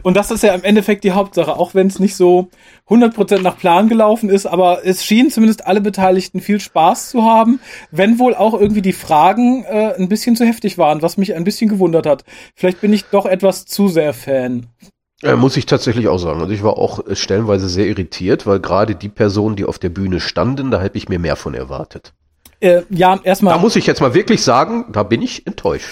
[0.02, 2.48] Und das ist ja im Endeffekt die Hauptsache, auch wenn es nicht so
[2.88, 7.60] 100% nach Plan gelaufen ist, aber es schienen zumindest alle Beteiligten viel Spaß zu haben,
[7.90, 11.44] wenn wohl auch irgendwie die Fragen äh, ein bisschen zu heftig waren, was mich ein
[11.44, 12.24] bisschen gewundert hat.
[12.54, 14.68] Vielleicht bin ich doch etwas zu sehr Fan.
[15.22, 16.40] Äh, muss ich tatsächlich auch sagen.
[16.40, 19.90] Also ich war auch äh, stellenweise sehr irritiert, weil gerade die Personen, die auf der
[19.90, 22.12] Bühne standen, da hätte ich mir mehr von erwartet.
[22.62, 23.54] Äh, ja, erstmal.
[23.54, 25.88] Da muss ich jetzt mal wirklich sagen, da bin ich enttäuscht.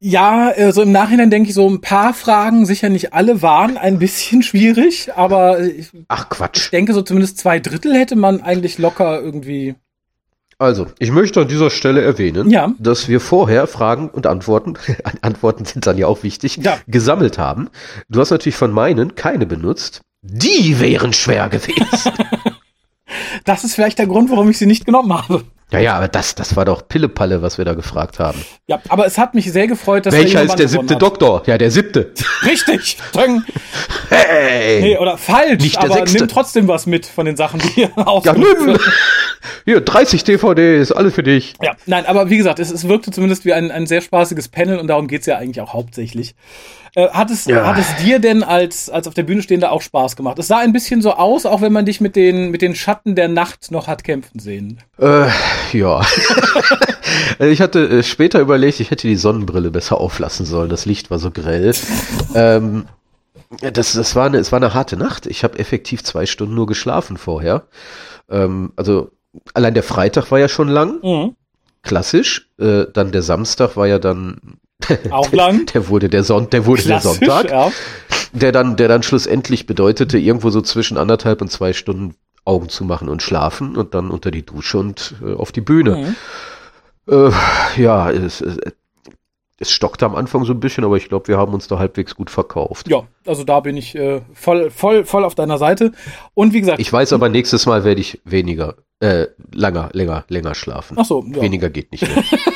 [0.00, 3.76] Ja, äh, so im Nachhinein denke ich, so ein paar Fragen, sicher nicht alle, waren
[3.76, 6.72] ein bisschen schwierig, aber ich Ach Quatsch.
[6.72, 9.74] denke, so zumindest zwei Drittel hätte man eigentlich locker irgendwie.
[10.58, 12.72] Also, ich möchte an dieser Stelle erwähnen, Ja.
[12.78, 14.74] dass wir vorher Fragen und Antworten,
[15.22, 16.78] Antworten sind dann ja auch wichtig, Ja.
[16.86, 17.68] gesammelt haben.
[18.08, 20.00] Du hast natürlich von meinen keine benutzt.
[20.22, 22.12] Die wären schwer gewesen.
[23.44, 25.42] Das ist vielleicht der Grund, warum ich sie nicht genommen habe.
[25.72, 28.44] Ja, ja, aber das, das war doch Pillepalle, was wir da gefragt haben.
[28.66, 31.42] Ja, aber es hat mich sehr gefreut, dass Welcher ist der siebte Doktor?
[31.46, 32.12] Ja, der siebte.
[32.44, 32.98] Richtig.
[33.14, 33.42] Ding.
[34.08, 34.80] Hey!
[34.80, 36.18] Nee, oder falsch, Nicht der aber Sechste.
[36.18, 38.78] nimm trotzdem was mit von den Sachen, die ihr Ja, ausgesucht nimm!
[39.64, 41.54] Hier, 30 DVDs, alle für dich.
[41.62, 44.78] Ja, nein, aber wie gesagt, es, es wirkte zumindest wie ein, ein sehr spaßiges Panel
[44.78, 46.34] und darum geht's ja eigentlich auch hauptsächlich.
[46.94, 47.64] Äh, hat, es, Ja.
[47.66, 50.38] hat es dir denn als, als auf der Bühne stehender auch Spaß gemacht?
[50.38, 53.14] Es sah ein bisschen so aus, auch wenn man dich mit den, mit den Schatten
[53.14, 54.78] der Nacht noch hat kämpfen sehen.
[54.98, 55.26] Äh,
[55.72, 56.00] ja.
[57.38, 60.68] ich hatte äh, später überlegt, ich hätte die Sonnenbrille besser auflassen sollen.
[60.70, 61.74] Das Licht war so grell.
[62.34, 62.86] Ähm,
[63.72, 65.26] das, das war eine, es war eine harte Nacht.
[65.26, 67.64] Ich habe effektiv zwei Stunden nur geschlafen vorher.
[68.30, 69.10] Ähm, also
[69.54, 71.36] allein der Freitag war ja schon lang, Mhm.
[71.82, 72.48] klassisch.
[72.58, 74.58] Äh, dann der Samstag war ja dann
[75.10, 75.66] Auch lang.
[75.74, 77.70] Der wurde der, Son der, wurde der Sonntag, ja.
[78.32, 82.84] der dann, der dann schlussendlich bedeutete, irgendwo so zwischen anderthalb und zwei Stunden Augen zu
[82.84, 85.96] machen und schlafen und dann unter die Dusche und äh, auf die Bühne.
[85.96, 86.16] Mhm.
[87.12, 88.58] Äh, ja, es, es,
[89.58, 92.16] es stockte am Anfang so ein bisschen, aber ich glaube, wir haben uns da halbwegs
[92.16, 92.88] gut verkauft.
[92.88, 95.92] Ja, also da bin ich äh, voll, voll, voll auf deiner Seite.
[96.34, 100.56] Und wie gesagt, Ich weiß aber, nächstes Mal werde ich weniger, äh, länger, länger, länger
[100.56, 100.96] schlafen.
[100.98, 101.40] Ach so, ja.
[101.42, 102.24] Weniger geht nicht mehr.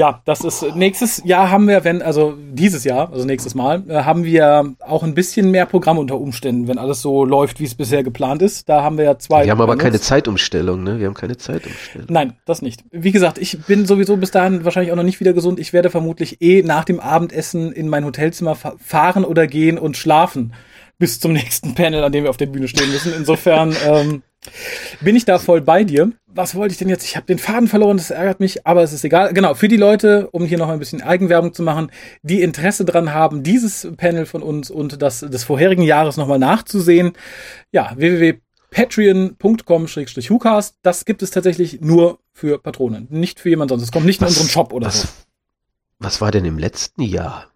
[0.00, 4.04] Ja, das ist nächstes Jahr haben wir, wenn, also dieses Jahr, also nächstes Mal, äh,
[4.04, 7.74] haben wir auch ein bisschen mehr Programm unter Umständen, wenn alles so läuft, wie es
[7.74, 8.66] bisher geplant ist.
[8.70, 9.44] Da haben wir ja zwei.
[9.44, 10.00] Wir haben aber keine.
[10.00, 10.98] Zeitumstellung, ne?
[11.00, 12.06] Wir haben keine Zeitumstellung.
[12.10, 12.82] Nein, das nicht.
[12.90, 15.60] Wie gesagt, ich bin sowieso bis dahin wahrscheinlich auch noch nicht wieder gesund.
[15.60, 19.98] Ich werde vermutlich eh nach dem Abendessen in mein Hotelzimmer fa- fahren oder gehen und
[19.98, 20.54] schlafen
[20.98, 23.12] bis zum nächsten Panel, an dem wir auf der Bühne stehen müssen.
[23.14, 24.22] Insofern, ähm,
[25.00, 26.12] Bin ich da voll bei dir?
[26.26, 27.04] Was wollte ich denn jetzt?
[27.04, 29.32] Ich habe den Faden verloren, das ärgert mich, aber es ist egal.
[29.34, 31.90] Genau, für die Leute, um hier noch ein bisschen Eigenwerbung zu machen,
[32.22, 37.12] die Interesse dran haben, dieses Panel von uns und das des vorherigen Jahres nochmal nachzusehen.
[37.72, 40.74] Ja, www.patreon.com-hucast.
[40.82, 43.82] Das gibt es tatsächlich nur für Patronen, nicht für jemand sonst.
[43.82, 45.08] Es kommt nicht in Was- unseren Shop oder was, so.
[45.98, 47.46] Was war denn im letzten Jahr?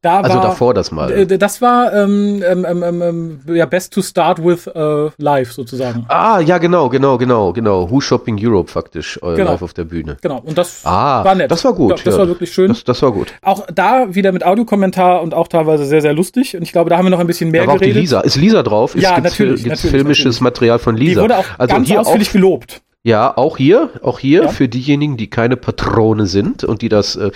[0.00, 1.26] Da Also war, davor das mal.
[1.26, 3.02] Das war ähm, ähm, ähm, ähm,
[3.48, 6.04] ähm, ja best to start with äh, live sozusagen.
[6.08, 7.90] Ah, ja, genau, genau, genau, genau.
[7.90, 9.50] Who Shopping Europe faktisch äh, Genau.
[9.50, 10.16] live auf der Bühne.
[10.22, 10.40] Genau.
[10.44, 11.50] Und das Ah, war nett.
[11.50, 11.98] das war gut.
[11.98, 12.20] Ja, das ja.
[12.20, 12.68] war wirklich schön.
[12.68, 13.32] Das, das war gut.
[13.42, 16.56] auch da wieder mit Audiokommentar und auch teilweise sehr, sehr lustig.
[16.56, 18.02] Und ich glaube, da haben wir noch ein bisschen mehr Da war auch die geredet.
[18.02, 18.20] Lisa.
[18.20, 18.94] Ist Lisa drauf?
[18.94, 20.40] Ja, gibt's natürlich, natürlich, filmisches natürlich.
[20.42, 21.22] Material von Die Lisa.
[21.22, 22.82] wurde auch also ganz hier ausführlich auch, gelobt.
[23.02, 24.48] ja, auch hier, auch hier Ja.
[24.48, 27.32] für diejenigen, die keine Patrone sind und die das äh,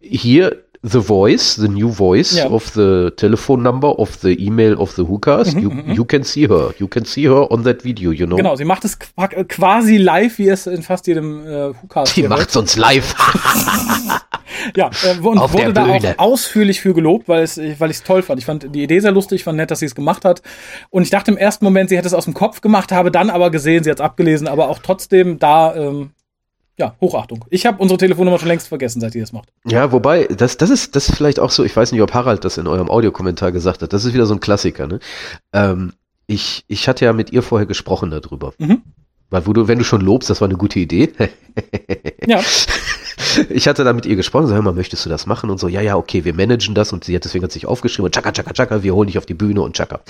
[0.00, 2.48] hier the voice, the new voice Ja.
[2.48, 5.54] of the telephone number of the email of the WhoCast.
[5.58, 6.72] you, you can see her.
[6.78, 8.36] You can see her on that video, you know.
[8.36, 12.20] Genau, sie macht es qua- quasi live, wie es in fast jedem äh, Hookast Die
[12.20, 13.14] hier macht's uns live.
[14.74, 18.02] Ja, äh, und Auf wurde da auch ausführlich für gelobt, weil es, weil ich es
[18.02, 18.38] toll fand.
[18.40, 20.42] Ich fand die Idee sehr lustig, fand nett, dass sie es gemacht hat.
[20.90, 23.30] Und ich dachte im ersten Moment, sie hätte es aus dem Kopf gemacht, habe dann
[23.30, 26.10] aber gesehen, sie hat es abgelesen, aber auch trotzdem da, ähm,
[26.78, 27.44] ja, Hochachtung.
[27.50, 29.48] Ich habe unsere Telefonnummer schon längst vergessen, seit sie das macht.
[29.64, 32.44] Ja, wobei, das, das ist, das ist vielleicht auch so, ich weiß nicht, ob Harald
[32.44, 35.00] das in eurem Audiokommentar gesagt hat, das ist wieder so ein Klassiker, ne?
[35.52, 35.92] Ähm,
[36.26, 38.52] ich, ich hatte ja mit ihr vorher gesprochen darüber.
[38.58, 38.82] Mhm.
[39.30, 41.12] Weil, wo du, wenn du schon lobst, das war eine gute Idee.
[42.28, 42.40] Ja,
[43.50, 45.48] ich hatte da mit ihr gesprochen, so, hör mal, möchtest du das machen?
[45.48, 46.92] Und so, ja, ja, okay, wir managen das.
[46.92, 49.26] Und sie hat deswegen hat sich aufgeschrieben und tschakka, tschakka, tschakka, wir holen dich auf
[49.26, 50.00] die Bühne und tschakka.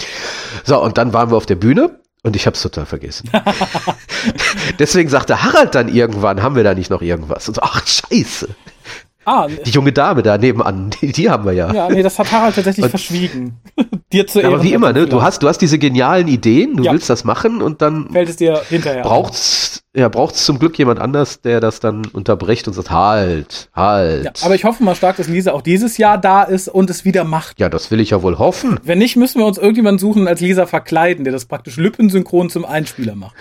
[0.65, 3.31] So, und dann waren wir auf der Bühne und ich hab's total vergessen.
[4.81, 7.47] deswegen sagte Harald dann irgendwann, haben wir da nicht noch irgendwas?
[7.47, 8.49] Und so, ach, scheiße.
[9.27, 11.73] Ah, Die junge Dame da nebenan, die, die haben wir ja.
[11.73, 13.57] ja, nee, das hat Harald tatsächlich Und- verschwiegen.
[14.13, 15.07] Dir zu Ja, aber Ehren wie immer, ne?
[15.07, 16.93] Du hast, du hast diese genialen Ideen, du Ja.
[16.93, 19.03] willst das machen und dann Fällt es dir hinterher.
[19.03, 24.25] braucht's, ja, braucht's zum Glück jemand anders, der das dann unterbricht und sagt, halt, halt.
[24.25, 27.05] Ja, aber ich hoffe mal stark, dass Lisa auch dieses Jahr da ist und es
[27.05, 27.59] wieder macht.
[27.59, 28.79] Ja, das will ich ja wohl hoffen.
[28.85, 32.65] Wenn nicht, müssen wir uns irgendjemanden suchen als Lisa verkleiden, der das praktisch lippensynchron zum
[32.65, 33.35] Einspieler macht.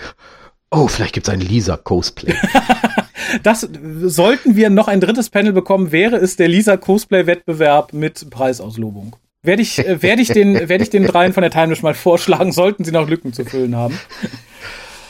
[0.72, 2.34] Oh, vielleicht gibt's einen Lisa-Cosplay.
[3.42, 3.68] Das
[4.02, 9.16] sollten wir noch ein drittes Panel bekommen, wäre es der Lisa Cosplay Wettbewerb mit Preisauslobung.
[9.42, 12.52] Werde ich, äh, werde ich den, werde ich den dreien von der Timeless mal vorschlagen,
[12.52, 13.98] sollten sie noch Lücken zu füllen haben.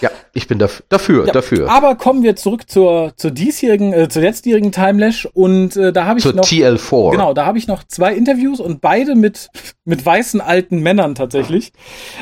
[0.00, 1.70] ja, ich bin daf dafür, Ja, dafür.
[1.70, 6.18] Aber kommen wir zurück zur, zur diesjährigen, äh, zur letztjährigen Timelash und äh, da habe
[6.18, 6.44] ich Zur noch.
[6.44, 7.12] TL4.
[7.12, 9.48] Genau, da habe ich noch zwei Interviews und beide mit,
[9.84, 11.72] mit weißen alten Männern tatsächlich.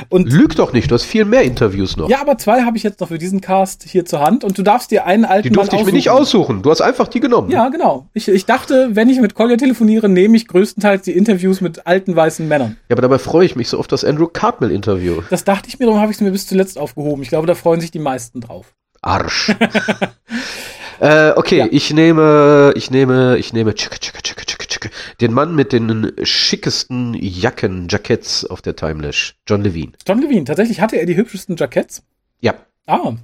[0.08, 2.08] Und Lüg doch nicht, du hast viel mehr Interviews noch.
[2.08, 4.62] ja, aber zwei habe ich jetzt noch für diesen Cast hier zur Hand und du
[4.62, 6.62] darfst dir einen alten die durfte Mann ich mir nicht aussuchen.
[6.62, 7.50] Du hast einfach die genommen.
[7.50, 8.06] Ja, genau.
[8.14, 12.14] Ich, ich dachte, wenn ich mit Collier telefoniere, nehme ich größtenteils die Interviews mit alten
[12.14, 12.76] weißen Männern.
[12.88, 15.22] Ja, aber dabei freue ich mich so auf das Andrew Cartmel-Interview.
[15.30, 17.22] Das dachte ich mir, darum habe ich es mir bis zuletzt aufgehoben.
[17.22, 18.74] Ich glaube, da freuen sich die meisten drauf.
[19.02, 19.50] Arsch.
[21.00, 21.68] äh, okay, Ja.
[21.70, 24.90] ich nehme, ich nehme, ich nehme tschicke, tschicke, tschicke, tschicke, tschicke,
[25.20, 29.92] den Mann mit den schickesten Jacken, Jackets auf der Timelash, John Levine.
[30.06, 32.02] John Levine, tatsächlich hatte er die hübschesten Jackets.
[32.40, 32.54] Ja,
[32.86, 33.14] Ah,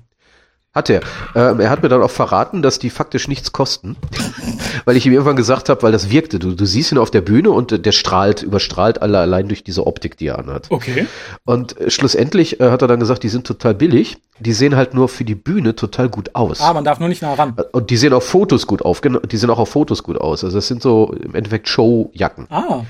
[0.73, 1.01] hat er.
[1.35, 3.97] Ähm, er hat mir dann auch verraten, dass die faktisch nichts kosten,
[4.85, 6.39] weil ich ihm irgendwann gesagt habe, weil das wirkte.
[6.39, 9.65] Du, du siehst ihn auf der Bühne und äh, der strahlt, überstrahlt alle allein durch
[9.65, 10.71] diese Optik, die er anhat.
[10.71, 11.07] okay.
[11.45, 14.19] Und äh, schlussendlich äh, hat er dann gesagt, die sind total billig.
[14.39, 16.61] Die sehen halt nur für die Bühne total gut aus.
[16.61, 17.57] Ah, man darf nur nicht nah ran.
[17.73, 20.45] Und die sehen auf Fotos gut auf, genau, die sehen auch auf Fotos gut aus.
[20.45, 22.47] Also das sind so im Endeffekt Showjacken.
[22.49, 22.85] Ah,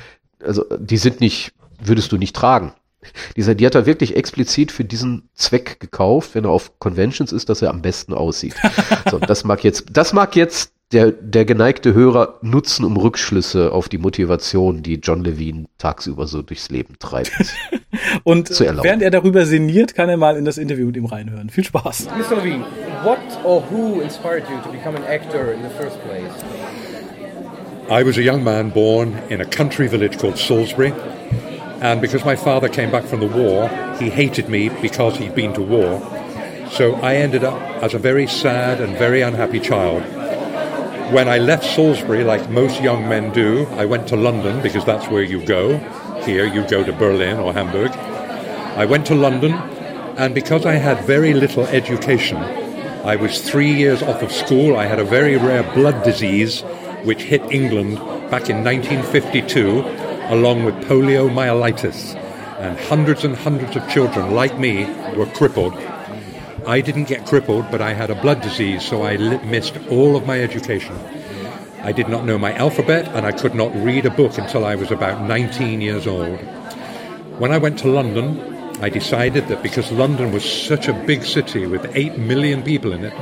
[0.44, 2.72] Also die sind nicht, würdest du nicht tragen.
[3.36, 7.48] Dieser, die hat er wirklich explizit für diesen Zweck gekauft, wenn er auf Conventions ist,
[7.48, 8.54] dass er am besten aussieht.
[9.10, 13.88] so, das mag jetzt, das mag jetzt der, der geneigte Hörer nutzen, um Rückschlüsse auf
[13.88, 17.32] die Motivation, die John Levine tagsüber so durchs Leben treibt.
[18.24, 18.84] und Zu erlauben.
[18.84, 21.48] während er darüber sinniert, kann er mal in das Interview mit ihm reinhören.
[21.48, 22.08] Viel Spaß.
[22.18, 22.36] Mr.
[22.36, 22.64] Levine,
[23.04, 26.32] what or who inspired you to become an actor in the first place?
[27.88, 30.92] I was a young man born in a country village called Salisbury,
[31.80, 35.52] and because my father came back from the war, he hated me because he'd been
[35.54, 36.00] to war.
[36.70, 40.02] So I ended up as a very sad and very unhappy child.
[41.12, 45.08] When I left Salisbury, like most young men do, I went to London because that's
[45.08, 45.78] where you go.
[46.24, 47.90] Here you go to Berlin or Hamburg.
[48.76, 49.54] I went to London,
[50.16, 54.76] and because I had very little education, I was three years off of school.
[54.76, 56.60] I had a very rare blood disease
[57.04, 57.96] which hit England
[58.30, 59.82] back in 1952,
[60.30, 62.14] along with poliomyelitis.
[62.60, 64.84] And hundreds and hundreds of children like me
[65.16, 65.74] were crippled.
[66.66, 70.26] I didn't get crippled, but I had a blood disease, so I missed all of
[70.26, 70.96] my education.
[71.82, 74.76] I did not know my alphabet, and I could not read a book until I
[74.76, 76.38] was about 19 years old.
[77.40, 78.38] When I went to London,
[78.82, 83.04] I decided that because London was such a big city with 8 million people in
[83.04, 83.14] it,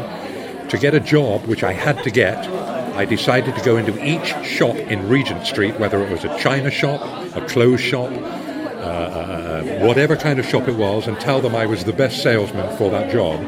[0.71, 2.47] to get a job, which I had to get,
[2.95, 6.71] I decided to go into each shop in Regent Street, whether it was a china
[6.71, 7.01] shop,
[7.37, 11.85] a clothes shop, uh, whatever kind of shop it was, and tell them I was
[11.85, 13.41] the best salesman for that job.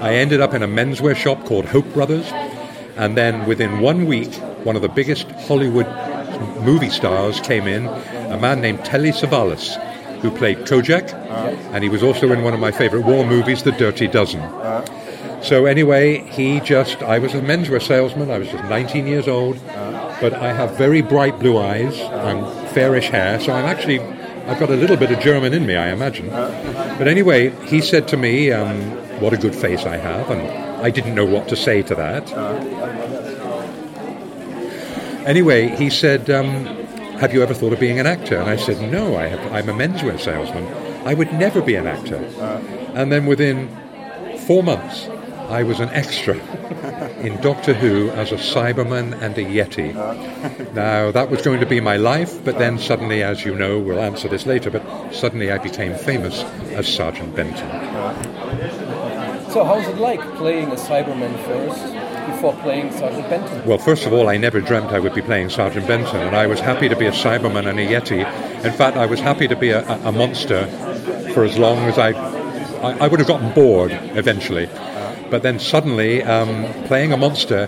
[0.00, 2.30] I ended up in a menswear shop called Hope Brothers,
[2.96, 4.32] and then within one week,
[4.64, 5.86] one of the biggest Hollywood
[6.62, 9.76] movie stars came in, a man named Telly Savalas,
[10.20, 11.12] who played Kojak,
[11.72, 14.40] and he was also in one of my favorite war movies, The Dirty Dozen.
[15.42, 19.58] So anyway, he just, I was a menswear salesman, I was just 19 years old,
[20.20, 24.70] but I have very bright blue eyes and fairish hair, so I'm actually, I've got
[24.70, 26.28] a little bit of German in me, I imagine.
[26.28, 28.80] But anyway, he said to me, um,
[29.20, 30.42] what a good face I have, and
[30.82, 32.28] I didn't know what to say to that.
[35.26, 36.64] Anyway, he said, um,
[37.18, 38.38] have you ever thought of being an actor?
[38.38, 40.66] And I said, no, I have, I'm a menswear salesman.
[41.06, 42.16] I would never be an actor.
[42.94, 43.68] And then within
[44.46, 45.08] four months,
[45.48, 46.36] I was an extra
[47.20, 49.94] in Doctor Who as a Cyberman and a Yeti.
[50.74, 53.98] Now, that was going to be my life, but then suddenly, as you know, we'll
[53.98, 54.82] answer this later, but
[55.12, 56.42] suddenly I became famous
[56.74, 57.68] as Sergeant Benton.
[59.50, 61.82] So how's it like playing a Cyberman first
[62.30, 63.66] before playing Sergeant Benton?
[63.66, 66.46] Well, first of all, I never dreamt I would be playing Sergeant Benton, and I
[66.46, 68.20] was happy to be a Cyberman and a Yeti.
[68.64, 70.66] In fact, I was happy to be a, a monster
[71.32, 72.10] for as long as I,
[72.82, 74.68] I, I would have gotten bored eventually.
[75.30, 77.66] But then suddenly, um, playing a monster,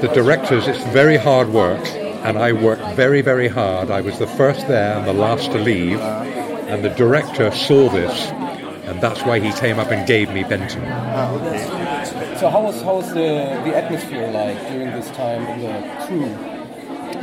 [0.00, 1.84] the directors, it's very hard work,
[2.24, 3.90] and I worked very, very hard.
[3.90, 8.30] I was the first there and the last to leave, and the director saw this,
[8.86, 10.82] and that's why he came up and gave me Benton.
[12.38, 16.30] So how was how was the the atmosphere like during this time in the crew?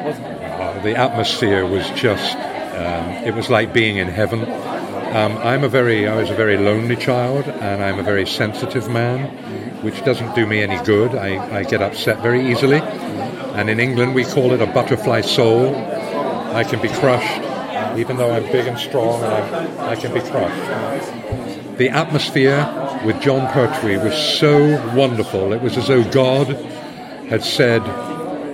[0.05, 4.41] Was Uh, the atmosphere was just, um, it was like being in heaven.
[5.15, 8.89] Um, I'm a very, I was a very lonely child, and I'm a very sensitive
[8.89, 9.29] man,
[9.81, 11.15] which doesn't do me any good.
[11.15, 15.73] I, I get upset very easily, and in England we call it a butterfly soul.
[16.53, 17.41] I can be crushed,
[17.97, 21.77] even though I'm big and strong, and I, I can be crushed.
[21.77, 22.67] The atmosphere
[23.05, 25.53] with Jon Pertwee was so wonderful.
[25.53, 26.47] It was as though God
[27.29, 27.79] had said,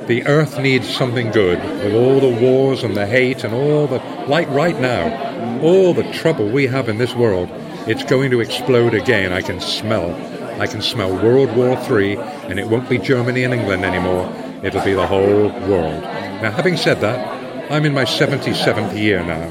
[0.08, 1.60] the earth needs something good.
[1.84, 6.10] With all the wars and the hate and all the like right now all the
[6.12, 7.50] trouble we have in this world
[7.88, 9.32] it's going to explode again.
[9.32, 10.14] I can smell
[10.62, 14.32] i can smell world war Three, and it won't be germany and england anymore.
[14.64, 16.02] It'll be the whole world.
[16.42, 19.50] Now having said that i'm in my 77th year now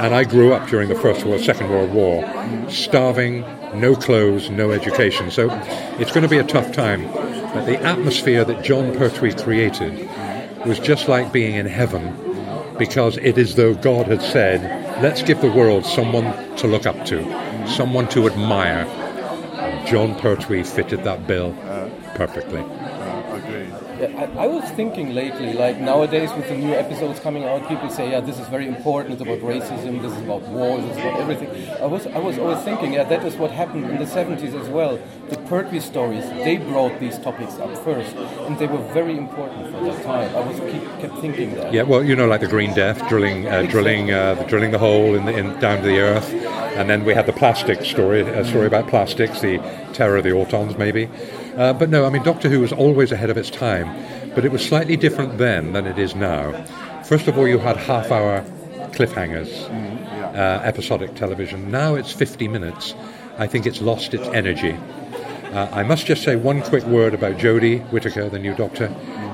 [0.00, 2.22] and i grew up during the first world second world war
[2.68, 3.40] starving
[3.74, 5.30] no clothes no education.
[5.30, 5.48] So
[5.98, 7.02] it's going to be a tough time
[7.52, 10.08] but the atmosphere that Jon Pertwee created
[10.66, 12.16] was just like being in heaven
[12.78, 17.04] because it is though God had said, let's give the world someone to look up
[17.06, 17.22] to,
[17.68, 18.86] someone to admire.
[18.86, 21.52] And Jon Pertwee fitted that bill
[22.14, 22.64] perfectly.
[24.00, 27.90] Yeah, I, I was thinking lately, like nowadays with the new episodes coming out, people
[27.90, 29.12] say, yeah, this is very important.
[29.12, 30.00] It's about racism.
[30.00, 30.80] This is about war.
[30.80, 31.68] This is about everything.
[31.82, 34.68] I was, I was always thinking, yeah, that is what happened in the 70s as
[34.70, 34.98] well.
[35.28, 39.84] The Pertwee stories, they brought these topics up first, and they were very important for
[39.84, 40.34] that time.
[40.34, 41.70] I was keep, kept thinking that.
[41.70, 44.78] Yeah, well, you know, like the Green Death, drilling, uh, drilling, uh, the, drilling the
[44.78, 48.22] hole in, the, in down to the earth, and then we had the plastic story,
[48.22, 49.58] a story about plastics, the
[49.92, 51.10] terror of the Autons, maybe.
[51.60, 53.86] Uh, but no, I mean, Doctor Who was always ahead of its time,
[54.34, 56.52] but it was slightly different then than it is now.
[57.02, 58.40] First of all, you had half-hour
[58.92, 59.68] cliffhangers,
[60.34, 61.70] uh, episodic television.
[61.70, 62.94] Now it's 50 minutes.
[63.36, 64.72] I think it's lost its energy.
[65.52, 68.90] Uh, I must just say one quick word about Jodie Whittaker, the new Doctor.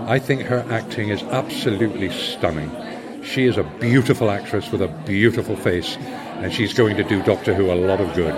[0.09, 2.73] I think her acting is absolutely stunning.
[3.23, 5.97] She is a beautiful actress with a beautiful face,
[6.43, 8.35] and she's going to do Doctor Who a lot of good.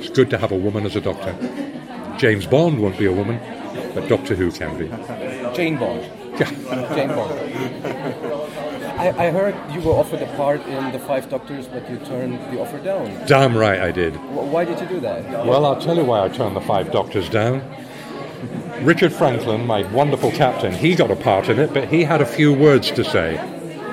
[0.00, 1.36] It's good to have a woman as a Doctor.
[2.20, 3.40] James Bond won't be a woman,
[3.94, 4.88] but Doctor Who can be.
[5.56, 6.02] Jane Bond.
[6.38, 6.50] Yeah.
[6.94, 7.32] Jane Bond.
[9.00, 12.34] I, I heard you were offered a part in The Five Doctors, but you turned
[12.54, 13.06] the offer down.
[13.26, 14.14] Damn right I did.
[14.16, 15.46] Wh- Why did you do that?
[15.46, 17.62] Well, I'll tell you why I turned the Five Doctors down.
[18.82, 22.26] Richard Franklin, my wonderful captain, he got a part in it, but he had a
[22.26, 23.36] few words to say.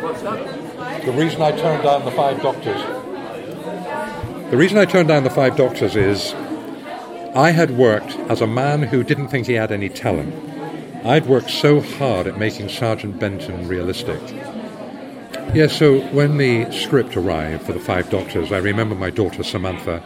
[0.01, 1.05] What's that?
[1.05, 2.81] The reason I turned down the Five Doctors.
[4.51, 6.33] The reason I turned down the Five Doctors is
[7.37, 10.33] I had worked as a man who didn't think he had any talent.
[11.05, 14.19] I'd worked so hard at making Sergeant Benton realistic.
[15.53, 20.01] Yeah, so when the script arrived for the Five Doctors, I remember my daughter Samantha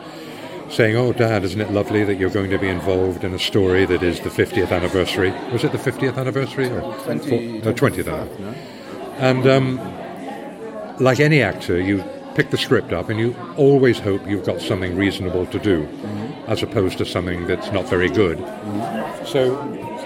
[0.70, 3.86] saying, Oh, Dad, isn't it lovely that you're going to be involved in a story
[3.86, 5.32] that is the 50th anniversary?
[5.54, 6.70] Was it the 50th anniversary?
[6.70, 8.62] Or 20 no, 20th anniversary.
[9.20, 12.04] And um, like any actor, you
[12.36, 15.88] pick the script up and you always hope you've got something reasonable to do
[16.52, 18.38] as opposed to something that's not very good.
[19.26, 19.42] So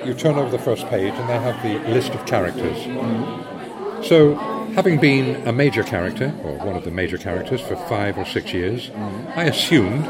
[0.06, 2.78] you turn over the first page and they have the list of characters.
[2.78, 4.04] Mm-hmm.
[4.04, 4.36] So,
[4.76, 8.54] having been a major character, or one of the major characters, for five or six
[8.54, 9.40] years, mm-hmm.
[9.40, 10.06] I assumed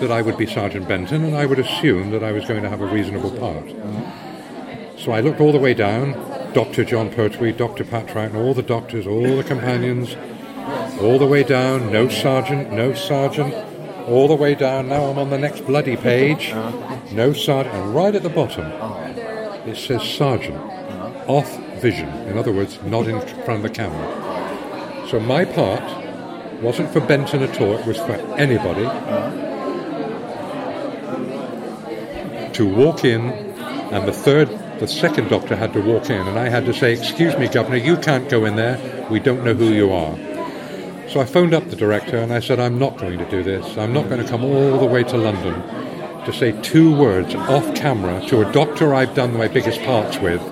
[0.00, 2.68] that I would be Sergeant Benton and I would assume that I was going to
[2.68, 3.66] have a reasonable part.
[3.66, 4.98] Mm-hmm.
[4.98, 6.12] So I looked all the way down
[6.54, 6.84] Dr.
[6.84, 7.84] Jon Pertwee, Dr.
[7.84, 10.16] Pat Troughton, all the doctors, all the companions,
[11.00, 13.54] all the way down, no sergeant, no sergeant,
[14.08, 14.88] all the way down.
[14.88, 16.98] Now I'm on the next bloody page, uh-huh.
[17.12, 18.66] no sergeant, and right at the bottom
[19.68, 20.58] it says sergeant,
[21.28, 22.08] off vision.
[22.26, 25.06] In other words, not in front of the camera.
[25.08, 25.82] So my part
[26.62, 28.84] wasn't for Benton at all, it was for anybody
[32.54, 33.30] to walk in,
[33.92, 34.48] and the third,
[34.80, 37.76] the second doctor had to walk in, and I had to say, Excuse me, Governor,
[37.76, 40.27] you can't go in there, we don't know who you are.
[41.10, 43.78] So I phoned up the director and I said, I'm not going to do this.
[43.78, 45.62] I'm not going to come all the way to London
[46.24, 50.42] to say two words off camera to a doctor I've done my biggest parts with.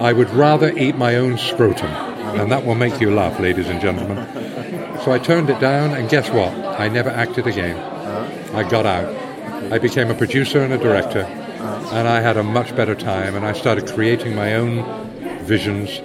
[0.00, 1.90] I would rather eat my own scrotum.
[1.90, 4.26] And that will make you laugh, ladies and gentlemen.
[5.04, 6.52] So I turned it down, and guess what?
[6.52, 7.78] I never acted again.
[8.54, 9.14] I got out.
[9.72, 13.46] I became a producer and a director, and I had a much better time, and
[13.46, 14.84] I started creating my own
[15.44, 16.00] visions.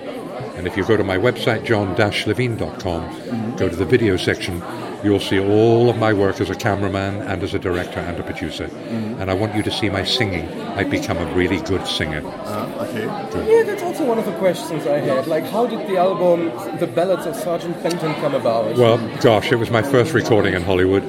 [0.61, 4.61] And if you go to my website, john-levine.com, go to the video section,
[5.03, 8.21] you'll see all of my work as a cameraman and as a director and a
[8.21, 8.65] producer.
[8.65, 10.47] And I want you to see my singing.
[10.77, 12.21] I've become a really good singer.
[12.23, 13.05] Uh, okay.
[13.51, 15.25] Yeah, that's also one of the questions I had.
[15.25, 18.77] Like, how did the album The Ballads of Sergeant Benton come about?
[18.77, 21.01] Well, gosh, it was my first recording in Hollywood.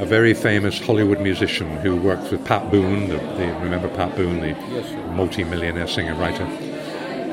[0.00, 4.40] A very famous Hollywood musician who worked with Pat Boone, the, the, remember Pat Boone,
[4.40, 4.54] the
[5.12, 6.44] multi-millionaire singer-writer.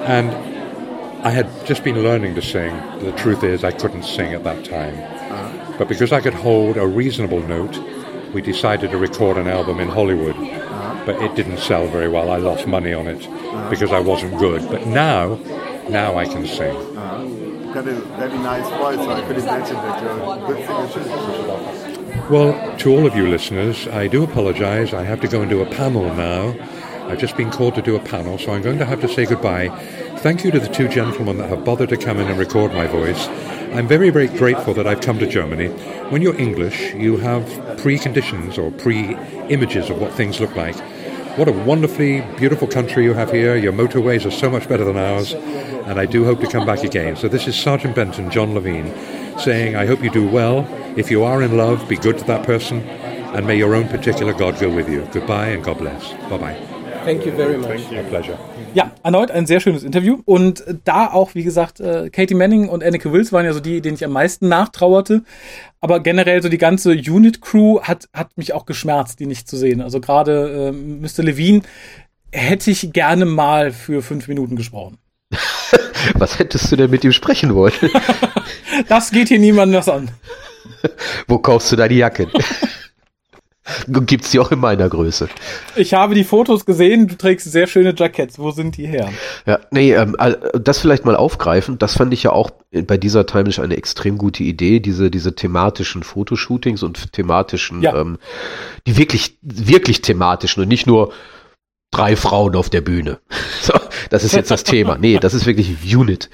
[0.01, 0.51] And
[1.23, 2.75] I had just been learning to sing.
[2.99, 4.95] The truth is, I couldn't sing at that time.
[5.29, 5.75] Ah.
[5.77, 7.77] But because I could hold a reasonable note,
[8.33, 10.35] we decided to record an album in Hollywood.
[10.37, 11.03] Ah.
[11.05, 12.31] But it didn't sell very well.
[12.31, 13.69] I lost money on it ah.
[13.69, 14.67] because I wasn't good.
[14.67, 15.35] But now,
[15.89, 16.73] now I can sing.
[16.73, 22.27] You've got a very nice voice, so I could imagine that you're a good singer.
[22.31, 24.91] Well, to all of you listeners, I do apologize.
[24.91, 26.55] I have to go and do a panel now.
[27.07, 29.25] I've just been called to do a panel, so I'm going to have to say
[29.25, 29.67] goodbye.
[30.21, 32.85] Thank you to the two gentlemen that have bothered to come in and record my
[32.85, 33.27] voice.
[33.73, 35.69] I'm very, very grateful that I've come to Germany.
[36.11, 37.41] When you're English, you have
[37.81, 39.15] preconditions or pre
[39.49, 40.75] images of what things look like.
[41.39, 43.55] What a wonderfully beautiful country you have here.
[43.55, 46.83] Your motorways are so much better than ours, and I do hope to come back
[46.83, 47.15] again.
[47.15, 48.93] So, this is Sergeant Benton, John Levene,
[49.39, 50.67] saying, I hope you do well.
[50.97, 54.33] If you are in love, be good to that person, and may your own particular
[54.33, 55.07] God go with you.
[55.11, 56.11] Goodbye and God bless.
[56.29, 56.53] Bye bye.
[57.05, 57.89] Thank you very much.
[57.91, 58.37] My pleasure.
[58.73, 60.21] Ja, erneut ein sehr schönes Interview.
[60.25, 63.81] Und da auch, wie gesagt, äh, Katie Manning und Anneke Wills waren ja so die,
[63.81, 65.23] denen ich am meisten nachtrauerte.
[65.81, 69.81] Aber generell so die ganze Unit-Crew hat, hat mich auch geschmerzt, die nicht zu sehen.
[69.81, 71.23] Also gerade äh, Mr.
[71.23, 71.61] Levine
[72.31, 74.97] hätte ich gerne mal für fünf Minuten gesprochen.
[76.13, 77.73] Was hättest du denn mit ihm sprechen wollen?
[78.87, 80.09] Das geht hier niemandem was an.
[81.27, 82.27] Wo kaufst du deine Jacke?
[83.87, 85.29] Gibt's die auch in meiner Größe.
[85.75, 88.39] Ich habe die Fotos gesehen, du trägst sehr schöne Jackets.
[88.39, 89.11] Wo sind die her?
[89.45, 90.15] Ja, nee, ähm,
[90.59, 91.77] das vielleicht mal aufgreifen.
[91.77, 96.03] Das fand ich ja auch bei dieser Timeish eine extrem gute Idee, diese, diese thematischen
[96.03, 97.95] Fotoshootings und thematischen, Ja.
[97.99, 98.17] ähm,
[98.87, 101.13] die wirklich, wirklich thematischen und nicht nur
[101.91, 103.19] drei Frauen auf der Bühne.
[103.63, 103.73] So,
[104.09, 104.97] das ist jetzt das Thema.
[104.97, 106.31] Nee, das ist wirklich Unit.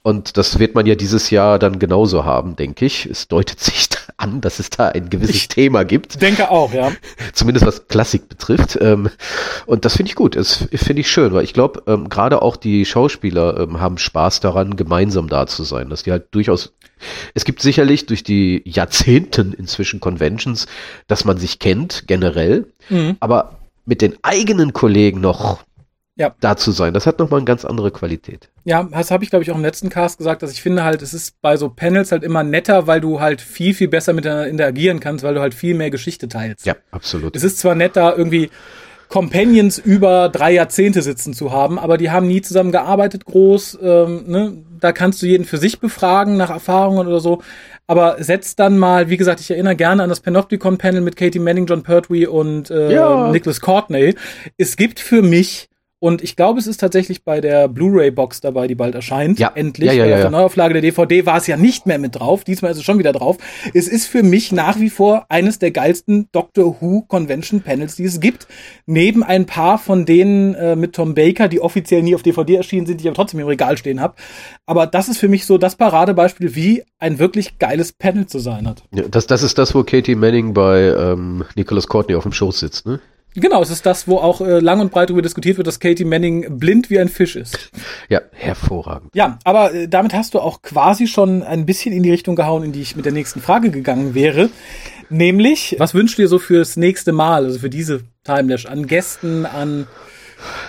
[0.00, 3.04] Und das wird man ja dieses Jahr dann genauso haben, denke ich.
[3.04, 3.86] Es deutet sich
[4.20, 6.92] an, dass es da ein gewisses Ich- Thema gibt Denke auch, ja.
[7.32, 8.78] zumindest was Klassik betrifft.
[8.80, 9.08] Ähm,
[9.66, 10.36] und das finde ich gut.
[10.36, 14.40] Das finde ich schön, weil ich glaube, ähm, gerade auch die Schauspieler ähm, haben Spaß
[14.40, 15.88] daran, gemeinsam da zu sein.
[15.88, 16.72] Dass die halt durchaus.
[17.34, 20.66] Es gibt sicherlich durch die Jahrzehnten inzwischen Conventions,
[21.08, 23.16] dass man sich kennt, generell, Mhm.
[23.20, 23.56] aber
[23.86, 25.60] mit den eigenen Kollegen noch
[26.16, 26.34] Ja.
[26.40, 28.50] da zu sein, das hat nochmal eine ganz andere Qualität.
[28.64, 31.00] Ja, das habe ich, glaube ich, auch im letzten Cast gesagt, dass ich finde halt,
[31.00, 34.48] es ist bei so Panels halt immer netter, weil du halt viel, viel besser miteinander
[34.48, 36.66] interagieren kannst, weil du halt viel mehr Geschichte teilst.
[36.66, 37.36] Ja, absolut.
[37.36, 38.50] Es ist zwar netter, irgendwie
[39.08, 43.78] Companions über drei Jahrzehnte sitzen zu haben, aber die haben nie zusammen gearbeitet groß.
[43.82, 44.52] Ähm, ne?
[44.78, 47.42] Da kannst du jeden für sich befragen nach Erfahrungen oder so.
[47.86, 51.66] Aber setz dann mal, wie gesagt, ich erinnere gerne an das Panopticon-Panel mit Katie Manning,
[51.66, 53.32] John Pertwee und äh, Ja.
[53.32, 54.14] Nicholas Courtney.
[54.58, 55.69] Es gibt für mich
[56.00, 59.38] Und ich glaube, es ist tatsächlich bei der Blu-ray-Box dabei, die bald erscheint.
[59.38, 59.52] Ja.
[59.54, 59.86] Endlich.
[59.86, 60.30] Ja, ja, ja, Auf der ja.
[60.30, 62.42] Neuauflage der DVD war es ja nicht mehr mit drauf.
[62.42, 63.36] Diesmal ist es schon wieder drauf.
[63.74, 68.04] Es ist für mich nach wie vor eines der geilsten Doctor Who Convention Panels, die
[68.04, 68.46] es gibt.
[68.86, 72.86] Neben ein paar von denen äh, mit Tom Baker, die offiziell nie auf DVD erschienen
[72.86, 74.14] sind, die ich aber trotzdem im Regal stehen habe.
[74.64, 78.66] Aber das ist für mich so das Paradebeispiel, wie ein wirklich geiles Panel zu sein
[78.66, 78.82] hat.
[78.94, 82.60] Ja, das, das ist das, wo Katie Manning bei ähm, Nicholas Courtney auf dem Schoß
[82.60, 83.00] sitzt, ne?
[83.34, 86.04] Genau, es ist das, wo auch äh, lang und breit darüber diskutiert wird, dass Katie
[86.04, 87.70] Manning blind wie ein Fisch ist.
[88.08, 89.10] Ja, hervorragend.
[89.14, 92.64] Ja, aber äh, damit hast du auch quasi schon ein bisschen in die Richtung gehauen,
[92.64, 94.50] in die ich mit der nächsten Frage gegangen wäre.
[95.10, 99.46] Nämlich, was wünschst du dir so fürs nächste Mal, also für diese Timelash, an Gästen,
[99.46, 99.86] an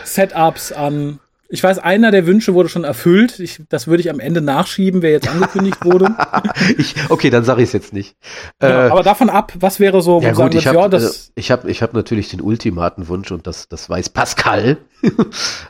[0.03, 1.20] Setups, an.
[1.54, 3.39] Ich weiß, einer der Wünsche wurde schon erfüllt.
[3.39, 6.16] Ich, das würde ich am Ende nachschieben, wer jetzt angekündigt wurde.
[6.78, 8.16] ich, okay, dann sage ich es jetzt nicht.
[8.60, 11.32] Genau, Äh, aber davon ab, was wäre so, ja gut, ich habe ja, das.
[11.36, 14.78] ich hab, ich hab natürlich den ultimaten Wunsch und das, das weiß Pascal.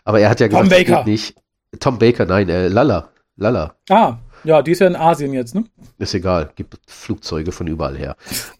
[0.03, 0.97] Aber er hat ja Tom gesagt, das Baker.
[1.03, 1.35] geht nicht.
[1.79, 3.09] Tom Baker, nein, äh, Lala.
[3.37, 3.75] Lala.
[3.89, 5.63] ah, ja, die ist ja in Asien jetzt, ne?
[5.99, 8.15] Ist egal, gibt Flugzeuge von überall her.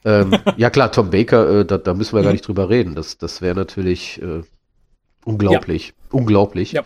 [0.05, 2.33] ähm, ja klar, Tom Baker, äh, da, da müssen wir gar Mhm.
[2.33, 2.95] nicht drüber reden.
[2.95, 4.41] Das, das wäre natürlich äh,
[5.25, 5.93] unglaublich.
[6.11, 6.71] Unglaublich.
[6.73, 6.83] Ja.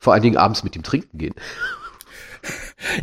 [0.00, 1.34] Vor allen Dingen abends mit ihm trinken gehen.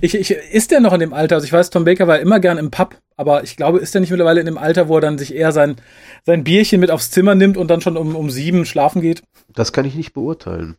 [0.02, 1.36] Ich, ich, ist der noch in dem Alter?
[1.36, 4.02] Also ich weiß, Tom Baker war immer gern im Pub, aber ich glaube, ist der
[4.02, 5.76] nicht mittlerweile in dem Alter, wo er dann sich eher sein,
[6.26, 9.24] sein Bierchen mit aufs Zimmer nimmt und dann schon um, um sieben schlafen geht?
[9.54, 10.78] Das kann ich nicht beurteilen.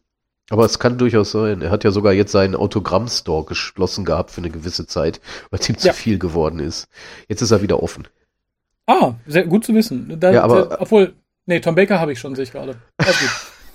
[0.51, 1.61] Aber es kann durchaus sein.
[1.63, 5.69] Er hat ja sogar jetzt seinen Autogramm-Store geschlossen gehabt für eine gewisse Zeit, weil es
[5.69, 5.93] ihm zu Ja.
[5.93, 6.89] viel geworden ist.
[7.29, 8.07] Jetzt ist er wieder offen.
[8.87, 10.19] Ah, sehr gut zu wissen.
[10.21, 11.15] Da, Ja, aber- da, obwohl,
[11.47, 12.77] nee, Tom Baker habe ich schon, sehe ich gerade.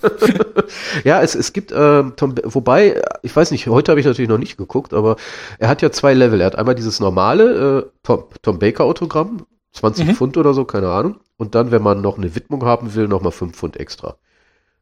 [1.04, 4.38] Ja, es, es gibt, ähm, Tom, wobei, ich weiß nicht, heute habe ich natürlich noch
[4.38, 5.16] nicht geguckt, aber
[5.58, 6.40] er hat ja zwei Level.
[6.40, 10.14] Er hat einmal dieses normale äh, Tom, Tom Baker Autogramm, 20 Mhm.
[10.14, 11.16] Pfund oder so, keine Ahnung.
[11.36, 14.16] Und dann, wenn man noch eine Widmung haben will, nochmal 5 Pfund extra.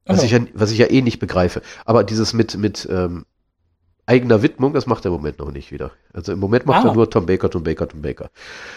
[0.06, 0.24] Was, Aha.
[0.26, 1.62] ich ja, was ich ja eh nicht begreife.
[1.84, 3.24] Aber dieses mit, mit ähm,
[4.06, 5.90] eigener Widmung, das macht er im Moment noch nicht wieder.
[6.14, 6.88] Also im Moment macht Ah.
[6.88, 8.30] er nur Tom Baker, Tom Baker, Tom Baker.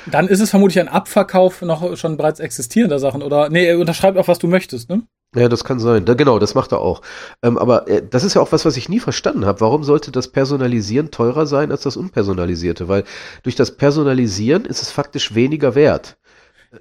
[0.07, 3.23] Dann ist es vermutlich ein Abverkauf noch schon bereits existierender Sachen.
[3.23, 5.03] Oder, nee, er unterschreibt auch, was du möchtest, ne?
[5.33, 6.03] Ja, das kann sein.
[6.05, 7.01] Da, genau, das macht er auch.
[7.41, 9.61] Ähm, aber äh, das ist ja auch was, was ich nie verstanden habe.
[9.61, 12.89] Warum sollte das Personalisieren teurer sein als das Unpersonalisierte?
[12.89, 13.05] Weil
[13.43, 16.17] durch das Personalisieren ist es faktisch weniger wert.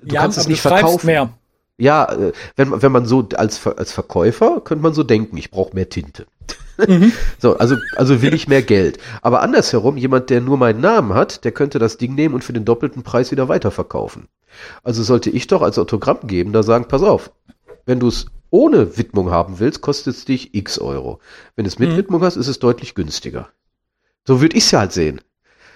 [0.02, 1.06] Du kannst es nicht verkaufen.
[1.06, 1.30] mehr.
[1.78, 5.50] Ja, äh, wenn, man- wenn man so als, als Verkäufer könnte man so denken, ich
[5.52, 6.26] brauche mehr Tinte.
[6.86, 7.12] Mhm.
[7.38, 8.98] So, also, also will ich mehr Geld.
[9.22, 12.52] Aber andersherum, jemand, der nur meinen Namen hat, der könnte das Ding nehmen und für
[12.52, 14.26] den doppelten Preis wieder weiterverkaufen.
[14.82, 17.30] Also sollte ich doch als Autogrammgebender sagen, pass auf,
[17.86, 21.20] wenn du es ohne Widmung haben willst, kostet es dich x Euro.
[21.56, 21.96] Wenn du es mit Mhm.
[21.96, 23.48] Widmung hast, ist es deutlich günstiger.
[24.26, 25.20] So würde ich es ja halt sehen.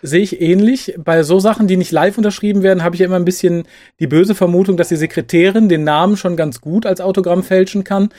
[0.03, 0.95] Sehe ich ähnlich.
[0.99, 3.65] Bei so Sachen, die nicht live unterschrieben werden, habe ich ja immer ein bisschen
[4.01, 8.11] die böse Vermutung, dass die Sekretärin den Namen schon ganz gut als Autogramm fälschen kann,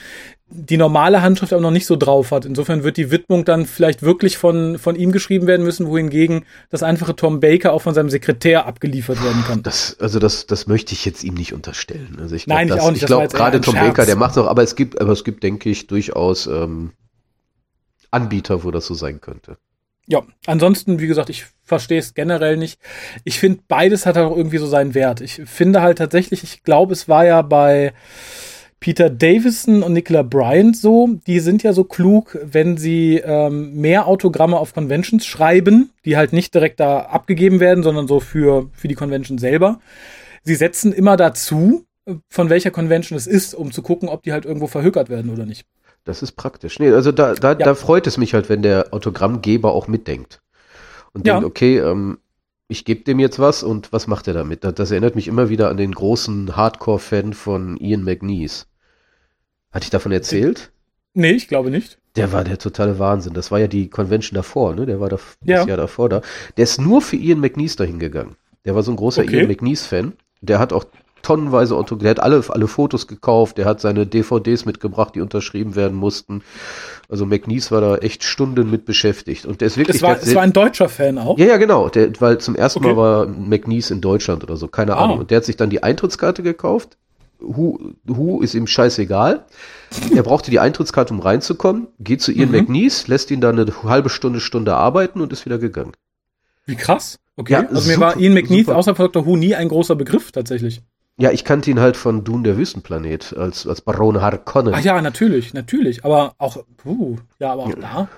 [0.48, 2.44] die normale Handschrift aber noch nicht so drauf hat.
[2.44, 6.84] Insofern wird die Widmung dann vielleicht wirklich von, von ihm geschrieben werden müssen, wohingegen das
[6.84, 9.62] einfache Tom Baker auch von seinem Sekretär abgeliefert werden kann.
[9.64, 12.18] Das, also das, das möchte ich jetzt ihm nicht unterstellen.
[12.20, 13.02] Also ich glaub, Nein, ich das, auch nicht.
[13.02, 13.88] Ich glaube, gerade Tom Scherz.
[13.88, 16.92] Baker, der macht noch, aber es gibt, aber es gibt, denke ich, durchaus ähm,
[18.12, 19.58] Anbieter, wo das so sein könnte.
[20.06, 22.78] Ja, ansonsten, wie gesagt, ich verstehe es generell nicht.
[23.24, 25.20] Ich finde, beides hat auch irgendwie so seinen Wert.
[25.20, 27.92] Ich finde halt tatsächlich, ich glaube, es war ja bei
[28.80, 34.06] Peter Davison und Nicola Bryant so, die sind ja so klug, wenn sie ähm, mehr
[34.06, 38.88] Autogramme auf Conventions schreiben, die halt nicht direkt da abgegeben werden, sondern so für, für
[38.88, 39.80] die Convention selber.
[40.42, 41.84] Sie setzen immer dazu,
[42.28, 45.46] von welcher Convention es ist, um zu gucken, ob die halt irgendwo verhökert werden oder
[45.46, 45.66] nicht.
[46.04, 46.78] Das ist praktisch.
[46.78, 47.54] Nee, also da, da, Ja.
[47.54, 50.40] da freut es mich halt, wenn der Autogrammgeber auch mitdenkt.
[51.14, 51.34] Und Ja.
[51.34, 52.18] denkt, okay, ähm,
[52.68, 54.64] ich gebe dem jetzt was und was macht er damit?
[54.64, 58.66] Das, erinnert mich immer wieder an den großen Hardcore-Fan von Ian McNeese.
[59.70, 60.72] Hatte ich davon erzählt?
[61.14, 61.98] Nee, ich glaube nicht.
[62.16, 63.34] Der war der totale Wahnsinn.
[63.34, 64.86] Das war ja die Convention davor, ne?
[64.86, 65.58] Der war da, Ja.
[65.58, 66.22] das Jahr davor da.
[66.56, 68.36] Der ist nur für Ian McNeese dahin gegangen.
[68.64, 69.36] Der war so ein großer Okay.
[69.38, 70.14] Ian McNeese-Fan.
[70.40, 70.84] Der hat auch
[71.22, 75.74] tonnenweise Auto, der hat alle, alle Fotos gekauft, der hat seine DVDs mitgebracht, die unterschrieben
[75.74, 76.42] werden mussten.
[77.08, 79.46] Also McNeese war da echt Stunden mit beschäftigt.
[79.46, 81.38] Und der ist wirklich Es war, es war ein deutscher Fan auch.
[81.38, 81.88] ja, ja, genau.
[81.88, 82.88] Der, weil zum ersten Okay.
[82.88, 85.04] Mal war McNeese in Deutschland oder so, keine Ah.
[85.04, 85.18] Ahnung.
[85.20, 86.96] Und der hat sich dann die Eintrittskarte gekauft.
[87.38, 89.44] Who, Who ist ihm scheißegal.
[90.14, 92.56] Er brauchte die Eintrittskarte, um reinzukommen, geht zu Ian Mhm.
[92.56, 95.92] McNeese, lässt ihn dann eine halbe Stunde, Stunde arbeiten und ist wieder gegangen.
[96.64, 97.18] Wie krass.
[97.36, 97.52] Okay.
[97.52, 98.78] Ja, also mir super, war Ian McNeith super.
[98.78, 99.26] außer von Dr.
[99.26, 100.80] Who nie ein großer Begriff tatsächlich.
[101.18, 104.74] Ja, ich kannte ihn halt von Dune der Wüstenplanet als, als Baron Harkonnen.
[104.74, 106.04] Ach ja, natürlich, natürlich.
[106.04, 108.08] Aber auch, puh, ja, aber auch da.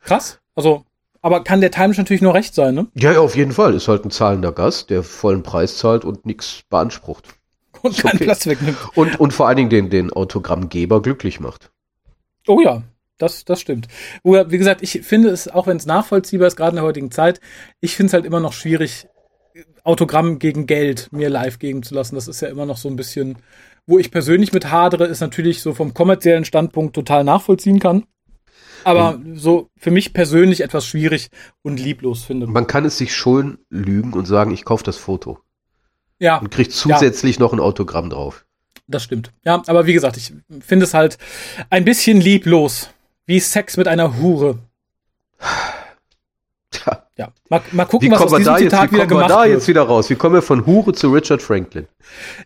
[0.00, 0.40] Krass.
[0.56, 0.84] Also,
[1.22, 2.88] aber kann der Times natürlich nur recht sein, ne?
[2.94, 3.74] Ja, ja, auf jeden Fall.
[3.74, 7.28] Ist halt ein zahlender Gast, der vollen Preis zahlt und nichts beansprucht.
[7.82, 8.24] Und keinen okay.
[8.24, 8.76] Platz wegnimmt.
[8.96, 11.70] Und, und vor allen Dingen den, den Autogrammgeber glücklich macht.
[12.48, 12.82] Oh ja.
[13.18, 13.86] das, das stimmt.
[14.24, 17.40] Wie gesagt, ich finde es, auch wenn es nachvollziehbar ist, gerade in der heutigen Zeit,
[17.80, 19.06] ich finde es halt immer noch schwierig,
[19.84, 22.14] Autogramm gegen Geld mir live geben zu lassen.
[22.14, 23.38] Das ist ja immer noch so ein bisschen,
[23.86, 28.04] wo ich persönlich mit hadere, ist natürlich so vom kommerziellen Standpunkt total nachvollziehen kann.
[28.84, 29.36] Aber mhm.
[29.36, 31.28] so für mich persönlich etwas schwierig
[31.62, 32.46] und lieblos finde.
[32.46, 35.38] Man kann es sich schon lügen und sagen, ich kaufe das Foto.
[36.18, 36.38] Ja.
[36.38, 37.40] Und kriegt zusätzlich ja.
[37.40, 38.44] noch ein Autogramm drauf.
[38.86, 39.32] Das stimmt.
[39.44, 41.18] Ja, aber wie gesagt, ich finde es halt
[41.70, 42.90] ein bisschen lieblos.
[43.26, 44.58] Wie Sex mit einer Hure.
[46.70, 47.07] Tja.
[47.18, 47.32] Ja.
[47.48, 49.30] Mal, mal gucken, Wie was aus diesem da Zitat jetzt, wieder gemacht wird.
[49.30, 50.08] Wie kommen wir da jetzt wieder raus?
[50.08, 51.88] Wie kommen wir von Hure zu Richard Franklin?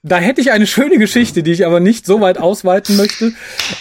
[0.02, 3.32] Da hätte ich eine schöne Geschichte, die ich aber nicht so weit ausweiten möchte.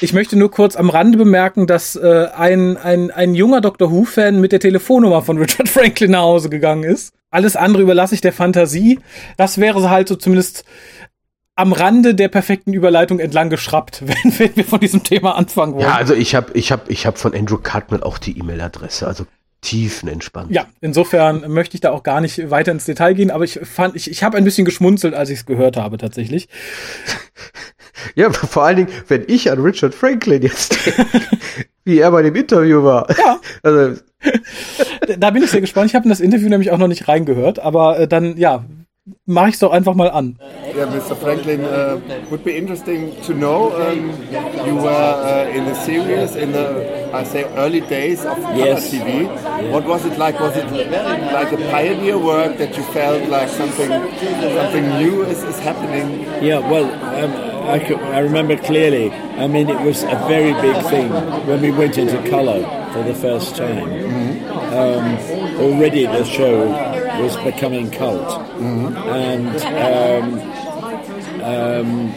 [0.02, 3.90] Ich möchte nur kurz am Rande bemerken, dass äh, ein, ein, ein junger Dr.
[3.90, 7.14] Who-Fan mit der Telefonnummer von Richard Franklin nach Hause gegangen ist.
[7.30, 9.00] Alles andere überlasse ich der Fantasie.
[9.38, 10.66] Das wäre halt so zumindest
[11.56, 15.86] am Rande der perfekten Überleitung entlang geschraubt, wenn, wenn wir von diesem Thema anfangen wollen.
[15.86, 19.26] Ja, also ich habe ich hab, ich hab von Andrew Cartman auch die E-Mail-Adresse, also
[19.62, 20.52] tiefenentspannt.
[20.52, 23.96] Ja, insofern möchte ich da auch gar nicht weiter ins Detail gehen, aber ich fand,
[23.96, 26.50] ich, ich habe ein bisschen geschmunzelt, als ich es gehört habe, tatsächlich.
[28.16, 31.06] Ja, vor allen Dingen, wenn ich an Richard Franklin jetzt denke,
[31.84, 33.08] wie er bei dem Interview war.
[33.18, 33.40] Ja.
[33.64, 34.02] Also,
[35.18, 35.90] da bin ich sehr gespannt.
[35.90, 38.66] Ich habe in das Interview nämlich auch noch nicht reingehört, aber äh, dann, ja,
[39.26, 40.38] mache ich es doch einfach mal an.
[40.76, 41.16] Yeah, Mr.
[41.16, 42.00] Franklin, uh,
[42.30, 43.72] would be interesting to know.
[43.76, 44.12] Um,
[44.66, 48.90] you were uh, in the series in the, I say, early days of yes.
[48.92, 49.24] color TV.
[49.24, 49.72] Yeah.
[49.72, 50.40] What was it like?
[50.40, 50.66] Was it
[51.34, 56.22] like a pioneer work that you felt like something, something new is, is happening?
[56.42, 59.12] Yeah, well, um, I, could, I remember clearly.
[59.12, 61.10] I mean, it was a very big thing
[61.48, 62.62] when we went into color
[62.94, 63.90] for the first time.
[63.90, 64.52] Mm -hmm.
[64.74, 65.18] um,
[65.60, 68.96] already the show was becoming cult, mm-hmm.
[69.10, 69.50] and
[71.42, 72.14] um, um,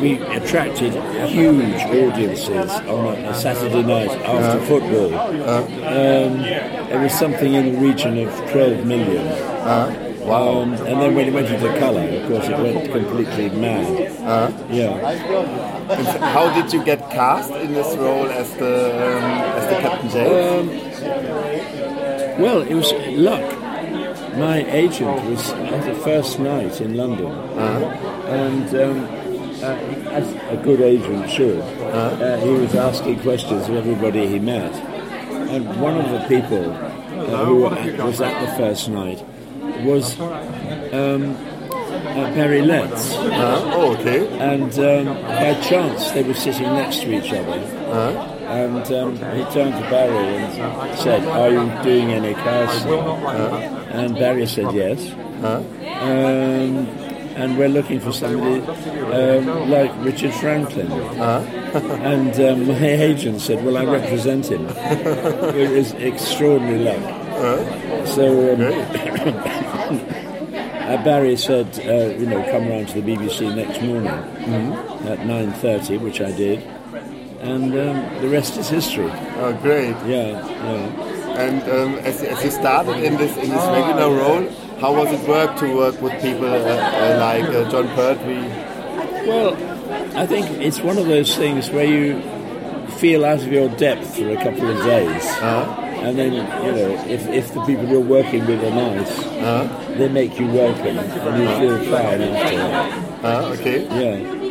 [0.00, 0.92] we attracted
[1.28, 5.14] huge audiences on a, Saturday night after uh, football.
[5.14, 9.26] Uh, um, it was something in the region of 12 million.
[9.26, 10.62] Uh, Wow.
[10.62, 14.10] Um, and then when it went into colour, of course, it went completely mad.
[14.26, 15.16] Uh, yeah.
[16.34, 20.95] how did you get cast in this role as the um, as the Captain James?
[20.95, 20.95] Um,
[22.38, 23.58] well, it was luck.
[24.36, 27.86] My agent was at the first night in London, uh-huh.
[28.28, 29.04] and um,
[29.62, 32.24] uh, as a good agent should, uh-huh.
[32.24, 34.74] uh, he was asking questions of everybody he met.
[35.48, 39.24] And one of the people uh, who was at the first night
[39.84, 43.12] was um, uh, Barry Letts.
[43.14, 44.28] Uh, oh, okay.
[44.38, 47.52] And um, by chance, they were sitting next to each other.
[47.52, 48.35] Uh-huh.
[48.46, 52.92] And um, he turned to Barry and said, Are you doing any casting?
[52.92, 55.10] Uh, and Barry said, Yes.
[55.42, 55.64] Uh,
[56.00, 56.86] um,
[57.36, 58.60] and we're looking for somebody
[59.12, 60.92] um, like Richard Franklin.
[60.92, 61.42] Uh,
[62.02, 64.66] and um, my agent said, Well, I represent him.
[64.68, 67.02] it was extraordinary luck.
[67.02, 68.60] Uh, so um,
[70.62, 75.08] uh, Barry said, uh, You know, come round to the BBC next morning mm-hmm.
[75.08, 76.75] at 9.30, which I did
[77.40, 79.10] and um, the rest is history.
[79.36, 79.96] Oh, great!
[80.06, 81.36] Yeah, yeah.
[81.36, 84.48] And um, as, as, you started in this in this regular role,
[84.80, 88.48] how was it work to work with people uh, uh, like uh, Jon Pertwee?
[89.26, 89.54] Well,
[90.16, 92.20] I think it's one of those things where you
[92.98, 95.24] feel out of your depth for a couple of days.
[95.40, 95.84] -huh.
[96.06, 96.32] And then,
[96.64, 99.12] you know, if, if the people you're working with are nice,
[99.42, 99.68] -huh.
[99.98, 103.06] they make you welcome and you feel fine after that.
[103.24, 103.78] Uh, okay.
[103.90, 104.45] Yeah.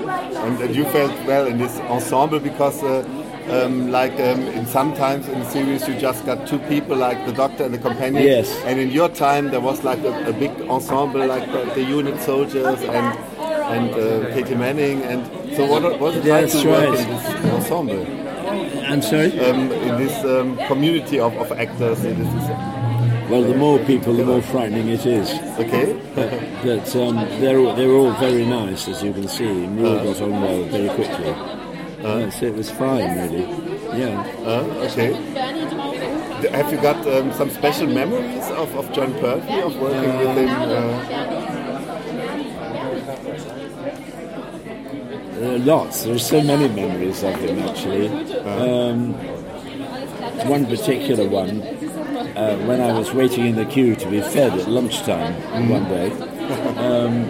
[0.46, 3.04] And, and, you felt well in this ensemble because, uh,
[3.50, 7.34] um, like um, in sometimes in the series, you just got two people, like the
[7.34, 8.24] doctor and the companion.
[8.24, 8.56] Yes.
[8.66, 12.20] And in your time, there was like a, a big ensemble, like the, the unit
[12.22, 13.18] soldiers and
[13.66, 15.02] and uh, Katy Manning.
[15.04, 15.26] And
[15.56, 18.06] so, what was it like to work in this ensemble?
[18.86, 19.40] I'm sorry.
[19.40, 22.04] Um, in this um, community of, of actors.
[22.04, 22.75] In this,
[23.30, 25.30] well, the more people, the more frightening it is.
[25.60, 26.00] Okay.
[26.64, 30.04] but um, they're all, they're all very nice, as you can see, and we all
[30.04, 31.34] got on well very quickly.
[32.06, 33.42] Uh, so it was fine, really.
[34.00, 34.22] Yeah.
[34.46, 35.14] Uh, okay.
[36.52, 40.38] Have you got um, some special memories of, of Jon Pertwee, of working uh, with
[40.38, 40.50] him?
[45.44, 46.04] Uh, lots.
[46.04, 48.08] There are so many memories of him, actually.
[48.42, 49.14] Um,
[50.48, 51.62] one particular one
[52.36, 55.70] uh, when I was waiting in the queue to be fed at lunchtime mm.
[55.70, 56.12] one day,
[56.86, 57.30] um,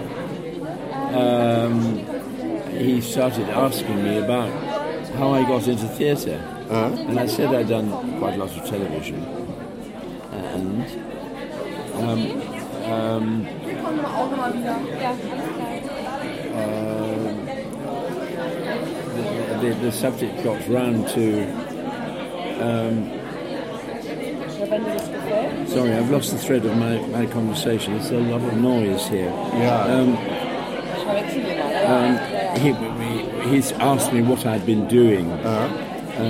[1.15, 4.51] um, he started asking me about
[5.13, 6.41] how I got into theatre.
[6.69, 7.03] Uh-huh.
[7.07, 9.23] And I said I'd done quite a lot of television.
[10.31, 10.85] And
[11.95, 12.19] um,
[12.91, 13.47] um,
[16.55, 16.71] uh,
[19.13, 21.75] the, the, the subject got round to.
[24.66, 27.93] Sorry, I've lost the thread of my, my conversation.
[27.93, 29.30] There's a lot of noise here.
[29.53, 29.84] Yeah.
[29.84, 30.18] Um,
[31.86, 35.32] um, he, he- he's asked me what I'd been doing.
[35.32, 35.68] Uh-huh.
[36.18, 36.26] Um,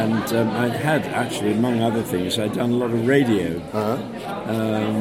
[0.00, 3.58] and um, I had actually, among other things, I'd done a lot of radio.
[3.72, 4.50] Uh-huh.
[4.50, 4.96] Um,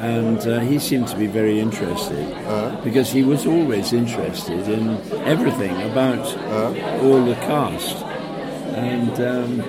[0.00, 2.80] and uh, he seemed to be very interested Uh-huh.
[2.84, 4.90] because he was always interested in
[5.24, 7.06] everything about Uh-huh.
[7.06, 7.96] all the cast.
[8.76, 9.62] And um,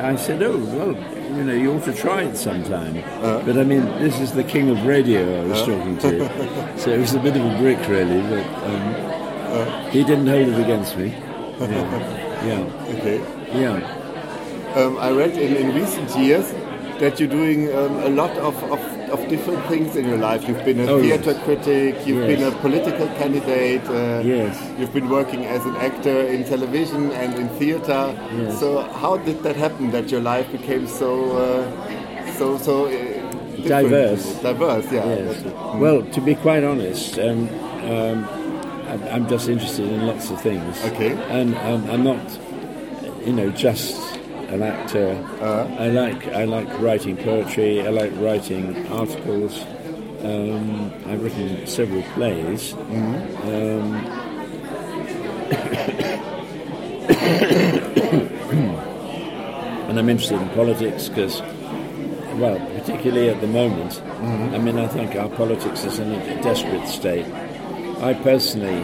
[0.00, 0.92] I said, "Oh well,
[1.36, 3.42] you know, you ought to try it sometime." Uh-huh.
[3.44, 6.98] But I mean, this is the king of radio I was talking to, so it
[7.00, 8.20] was a bit of a brick, really.
[8.22, 8.94] But um,
[9.48, 9.90] Uh-huh.
[9.90, 11.08] he didn't hold it against me.
[11.58, 13.18] Yeah, yeah, Okay.
[13.62, 13.80] yeah.
[14.76, 16.52] Um, I read in, in recent years
[17.00, 18.80] that you're doing um, a lot of, of,
[19.10, 20.46] of different things in your life.
[20.48, 21.44] You've been a Oh, theater yes.
[21.44, 22.30] critic, you've Yes.
[22.38, 24.56] been a political candidate, uh, Yes.
[24.78, 28.14] you've been working as an actor in television and in theater.
[28.36, 28.58] Yes.
[28.60, 31.10] So how did that happen that your life became so
[31.44, 32.92] uh, so so uh.
[33.66, 34.24] Diverse.
[34.40, 35.04] Diverse, yeah.
[35.04, 35.44] Yes.
[35.74, 37.48] Well, to be quite honest, um,
[37.90, 38.18] um,
[38.88, 40.76] I'm, I'm just interested in lots of things.
[40.92, 41.12] Okay.
[41.28, 42.22] And um, I'm not,
[43.26, 43.96] you know, just
[44.48, 45.10] an actor.
[45.40, 45.66] Uh-huh.
[45.78, 47.86] I like I like writing poetry.
[47.86, 49.62] I like writing articles.
[50.22, 52.72] Um, I've written several plays.
[52.72, 53.48] Mm-hmm.
[53.48, 53.94] Um,
[59.88, 61.40] and I'm interested in politics because
[62.38, 64.00] well, particularly at the moment.
[64.20, 67.26] I mean, I think our politics is in a desperate state.
[68.00, 68.82] I personally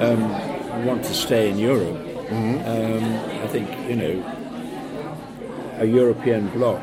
[0.00, 1.96] um, want to stay in Europe.
[2.30, 3.04] Um,
[3.42, 4.41] I think, you know,
[5.82, 6.80] a European bloc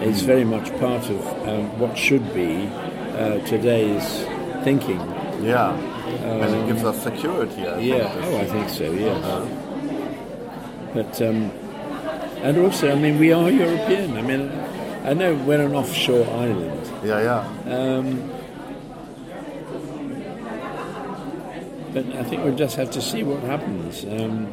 [0.00, 2.68] is very much part of um, what should be
[3.18, 4.06] uh, today's
[4.62, 5.00] thinking.
[5.42, 5.74] Yeah.
[5.74, 7.66] and it gives us security.
[7.66, 7.86] I think.
[7.86, 9.18] Yeah, oh, I think so, yes.
[10.94, 11.50] But, um,
[12.46, 14.16] and also, I mean, we are European.
[14.16, 14.50] I mean,
[15.04, 16.90] I know we're an offshore island.
[17.04, 17.74] Yeah, yeah.
[17.74, 18.30] Um,
[21.92, 24.04] but I think we'll just have to see what happens.
[24.04, 24.46] Um,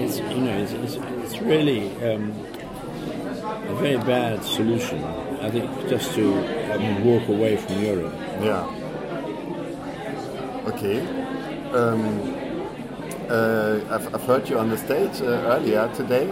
[0.00, 2.32] it's, you know, it's, it's, it's really um,
[3.68, 5.02] a very bad solution.
[5.40, 6.24] I think just to
[6.72, 8.14] um, walk away from Europe.
[8.40, 8.64] Yeah.
[10.66, 11.00] Okay.
[11.72, 12.34] Um,
[13.28, 16.30] uh, I've, I've heard you on the stage uh, earlier today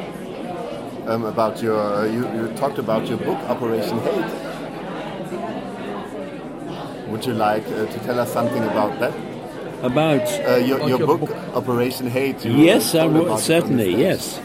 [1.06, 1.78] um, about your.
[1.78, 4.32] Uh, you, you talked about your book Operation Hate.
[7.08, 9.12] Would you like uh, to tell us something about that?
[9.82, 11.36] About Uh, your, About your, your book, book.
[11.54, 12.44] Operation Hate.
[12.44, 13.98] You yes, I told would about it certainly stage.
[13.98, 14.40] yes.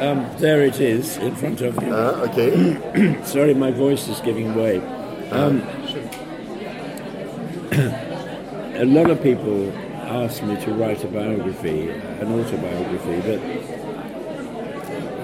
[0.00, 1.94] Um, there it is in front of you.
[1.94, 3.20] Uh, okay.
[3.24, 4.78] Sorry, my voice is giving way.
[5.30, 5.60] Um,
[8.80, 9.70] a lot of people
[10.08, 13.40] ask me to write a biography, an autobiography, but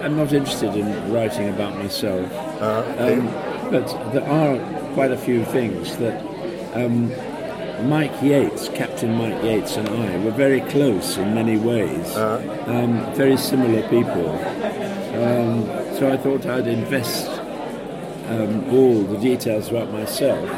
[0.04, 2.30] I'm not interested in writing about myself.
[2.60, 3.26] Um,
[3.70, 4.58] but there are
[4.92, 6.22] quite a few things that
[6.74, 7.10] um,
[7.82, 12.16] Mike Yates, Captain Mike Yates, and I were very close in many ways.
[12.16, 14.30] Um, very similar people.
[15.16, 15.64] Um,
[15.96, 17.28] so I thought I'd invest
[18.28, 20.48] um, all the details about myself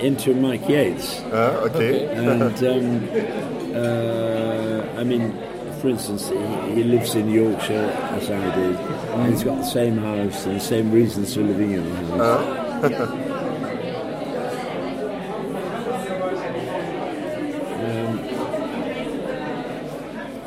[0.00, 1.20] into Mike Yates.
[1.20, 2.06] Uh, okay.
[2.16, 5.32] And um, uh, I mean,
[5.80, 9.98] for instance, he, he lives in Yorkshire as I did, and he's got the same
[9.98, 13.10] house and the same reasons for living in the house.
[13.10, 13.22] Um,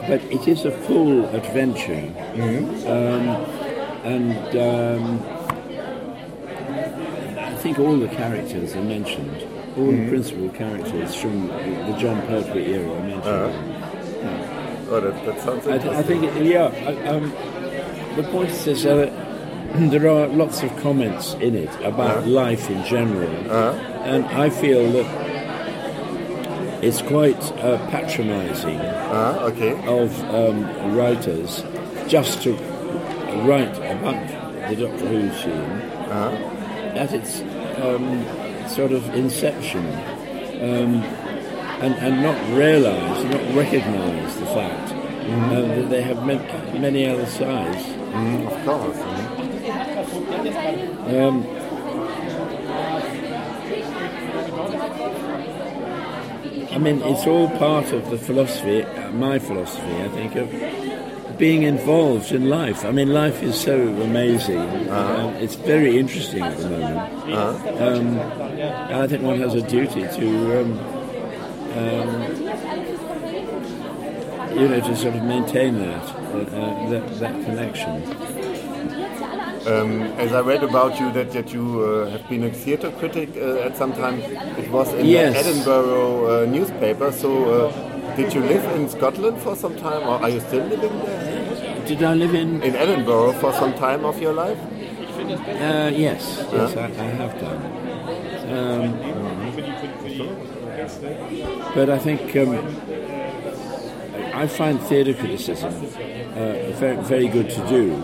[0.09, 2.11] but it is a full adventure,
[2.87, 3.27] um,
[4.03, 5.19] and um,
[7.37, 9.43] I think all the characters are mentioned,
[9.77, 13.79] all the principal characters from the Jon Pertwee era are mentioned.
[14.91, 15.95] Oh, that, that sounds I, interesting.
[15.95, 16.73] I think, it, yeah.
[16.87, 17.29] I, um,
[18.15, 19.13] the point is that
[19.91, 25.28] there are lots of comments in it about life in general, and I feel that
[26.81, 29.73] it's quite uh, patronising Uh, okay.
[29.87, 31.63] of um, writers
[32.07, 32.53] just to
[33.45, 34.19] write about
[34.69, 35.71] the Doctor Who scene
[36.95, 37.41] at its
[37.81, 38.23] um,
[38.67, 39.85] sort of inception
[40.61, 41.03] um,
[41.81, 47.25] and, and not realise, not recognise the fact uh, that they have ma- many other
[47.25, 47.83] sides.
[48.45, 48.97] Of course.
[51.09, 51.43] Um,
[56.79, 62.31] mean, it's all part of the philosophy, uh, my philosophy, I think, of being involved
[62.31, 62.83] in life.
[62.83, 64.89] I mean, life is so amazing.
[64.89, 66.99] Um, it's very interesting at the moment.
[67.81, 70.79] Um, and I think one has a duty to um,
[71.77, 72.39] um,
[74.57, 78.01] you know, to sort of maintain that, uh, that, that connection.
[79.67, 83.29] Um, as I read about you that, that you uh, have been a theatre critic
[83.35, 84.19] uh, at some time,
[84.57, 85.33] it was in Yes.
[85.33, 87.11] the Edinburgh uh, newspaper.
[87.11, 87.29] So,
[87.67, 91.85] uh, did you live in Scotland for some time, or are you still living there?
[91.85, 92.61] Did I live in?
[92.63, 94.57] In Edinburgh for some time of your life?
[95.19, 97.61] Uh, yes, yes, I, I have done.
[98.49, 99.09] Um,
[101.75, 102.55] but I think um,
[104.33, 107.95] I find theatre criticism uh, very, very good to do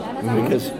[0.44, 0.72] because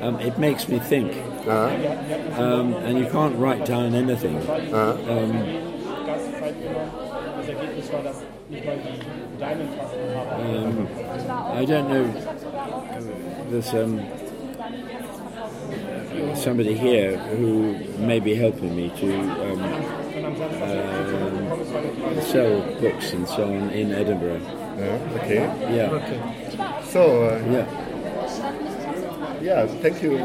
[0.00, 1.12] um, it makes me think,
[1.46, 4.36] um, and you can't write down anything.
[4.74, 5.70] Um,
[10.32, 10.88] um,
[11.52, 12.06] I don't know.
[13.50, 14.00] There's um,
[16.36, 19.62] somebody here who may be helping me to um,
[20.62, 24.40] um, sell books and so on in Edinburgh.
[24.78, 25.76] Yeah, okay.
[25.76, 27.89] Yeah, So, uh, yeah.
[29.40, 30.18] Yeah, thank you.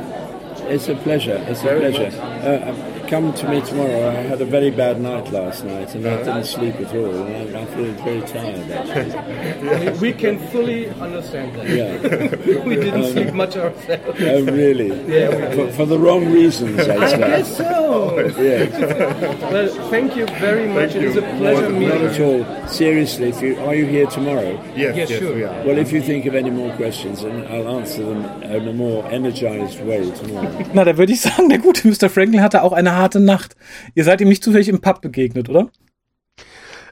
[0.68, 1.44] It's a pleasure.
[1.48, 2.92] It's a Very pleasure.
[3.10, 4.10] Come to me tomorrow.
[4.10, 7.14] I had a very bad night last night, and I didn't sleep at all.
[7.28, 8.72] And I, I feel very tired.
[8.72, 10.00] Actually.
[10.02, 11.70] We can fully understand that.
[11.70, 12.64] Yeah.
[12.66, 14.20] We didn't sleep um, much ourselves.
[14.22, 14.90] Oh, really?
[15.08, 17.18] Yeah, we For, for the wrong reasons, I'd I say.
[17.18, 18.32] guess so.
[18.46, 19.52] Yeah.
[19.52, 20.96] Well, thank you very much.
[20.96, 21.90] it It is a pleasure meeting you.
[21.90, 22.68] Not at all.
[22.68, 24.52] Seriously, if you are you here tomorrow?
[24.76, 25.36] Yes, Yes, yes, sure.
[25.36, 25.64] we are.
[25.66, 29.06] Well, if you think of any more questions, and I'll answer them in a more
[29.12, 30.52] energized way tomorrow.
[30.74, 32.10] Na, da würde ich sagen, der gute Mr.
[32.10, 33.56] Franklin hatte auch eine harte Nacht.
[33.94, 35.70] Ihr seid ihm nicht zufällig im Pub begegnet, oder?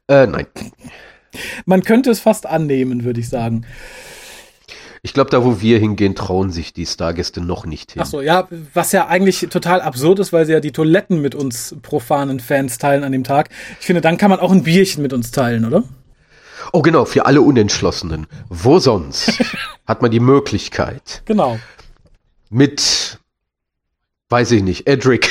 [0.08, 0.48] Äh, nein.
[1.66, 3.66] Man könnte es fast annehmen, würde ich sagen.
[5.06, 8.02] Ich glaube, da wo wir hingehen, trauen sich die Stargäste noch nicht hin.
[8.02, 11.36] Ach so, ja, was ja eigentlich total absurd ist, weil sie ja die Toiletten mit
[11.36, 13.50] uns profanen Fans teilen an dem Tag.
[13.82, 15.84] Ich finde, dann kann man auch ein Bierchen mit uns teilen, oder?
[16.72, 18.28] Oh genau, für alle Unentschlossenen.
[18.48, 19.34] Wo sonst
[19.86, 21.60] hat man die Möglichkeit, Genau.
[22.50, 23.03] mit,
[24.34, 25.30] weiß ich nicht, Edric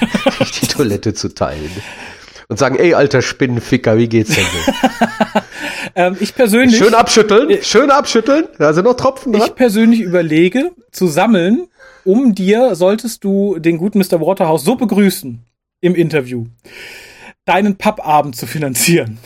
[0.62, 1.70] die Toilette zu teilen.
[2.46, 4.72] Und sagen, ey, alter Spinnenficker, wie geht's denn so?
[5.96, 6.76] Ähm, ich persönlich.
[6.76, 8.46] Schön abschütteln, schön abschütteln.
[8.58, 9.46] Da sind noch Tropfen dran.
[9.46, 11.68] Ich persönlich überlege zu sammeln,
[12.04, 14.20] um dir, solltest du den guten Mr.
[14.20, 15.44] Waterhouse so begrüßen
[15.82, 16.46] im Interview,
[17.44, 19.18] deinen Pappabend zu finanzieren.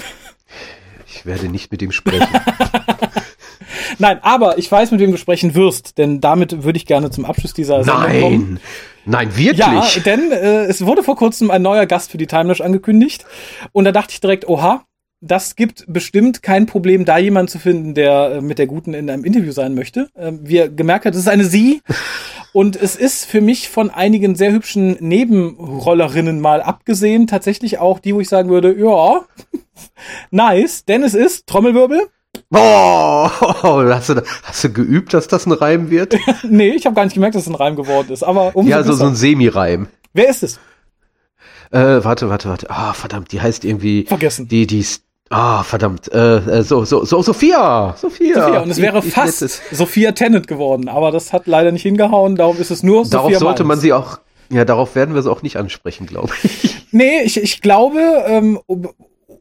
[1.07, 2.29] Ich werde nicht mit ihm sprechen.
[3.99, 7.25] Nein, aber ich weiß, mit wem du sprechen wirst, denn damit würde ich gerne zum
[7.25, 8.61] Abschluss dieser Sendung kommen.
[9.09, 9.59] Nein, wirklich.
[9.59, 13.25] Ja, denn äh, es wurde vor kurzem ein neuer Gast für die Timelash angekündigt
[13.73, 14.85] und da dachte ich direkt, oha,
[15.21, 19.11] das gibt bestimmt kein Problem, da jemanden zu finden, der äh, mit der Guten in
[19.11, 20.11] einem Interview sein möchte.
[20.17, 21.81] Ähm, wie ihr gemerkt habt, es ist eine Sie
[22.53, 28.15] und es ist für mich von einigen sehr hübschen Nebenrollerinnen mal abgesehen tatsächlich auch die,
[28.15, 29.25] wo ich sagen würde, ja,
[30.31, 32.09] nice, denn es ist Trommelwirbel.
[32.51, 36.17] Oh, hast, du, hast du geübt, dass das ein Reim wird?
[36.49, 38.83] Nee, ich habe gar nicht gemerkt, dass es ein Reim geworden ist, aber umso ja,
[38.83, 39.89] so, so ein Semi-Reim.
[40.15, 40.59] Wer ist es?
[41.71, 42.71] Äh, warte, warte, warte.
[42.71, 44.05] Ah, verdammt, die heißt irgendwie.
[44.07, 44.49] Vergessen.
[44.49, 44.85] Die, die.
[45.29, 46.11] Ah, verdammt.
[46.11, 47.95] Äh, äh, so, so, so, Sophia.
[47.99, 48.35] Sophia.
[48.35, 48.61] Sophia.
[48.61, 49.61] Und es wäre die fast nettes.
[49.71, 53.39] Sophia Tennant geworden, aber das hat leider nicht hingehauen, darum ist es nur Darauf Sophia
[53.39, 53.83] sollte man Myles.
[53.83, 54.21] sie auch.
[54.51, 56.87] Ja, darauf werden wir sie auch nicht ansprechen, glaube ich.
[56.91, 58.59] Nee, ich, ich glaube, ähm,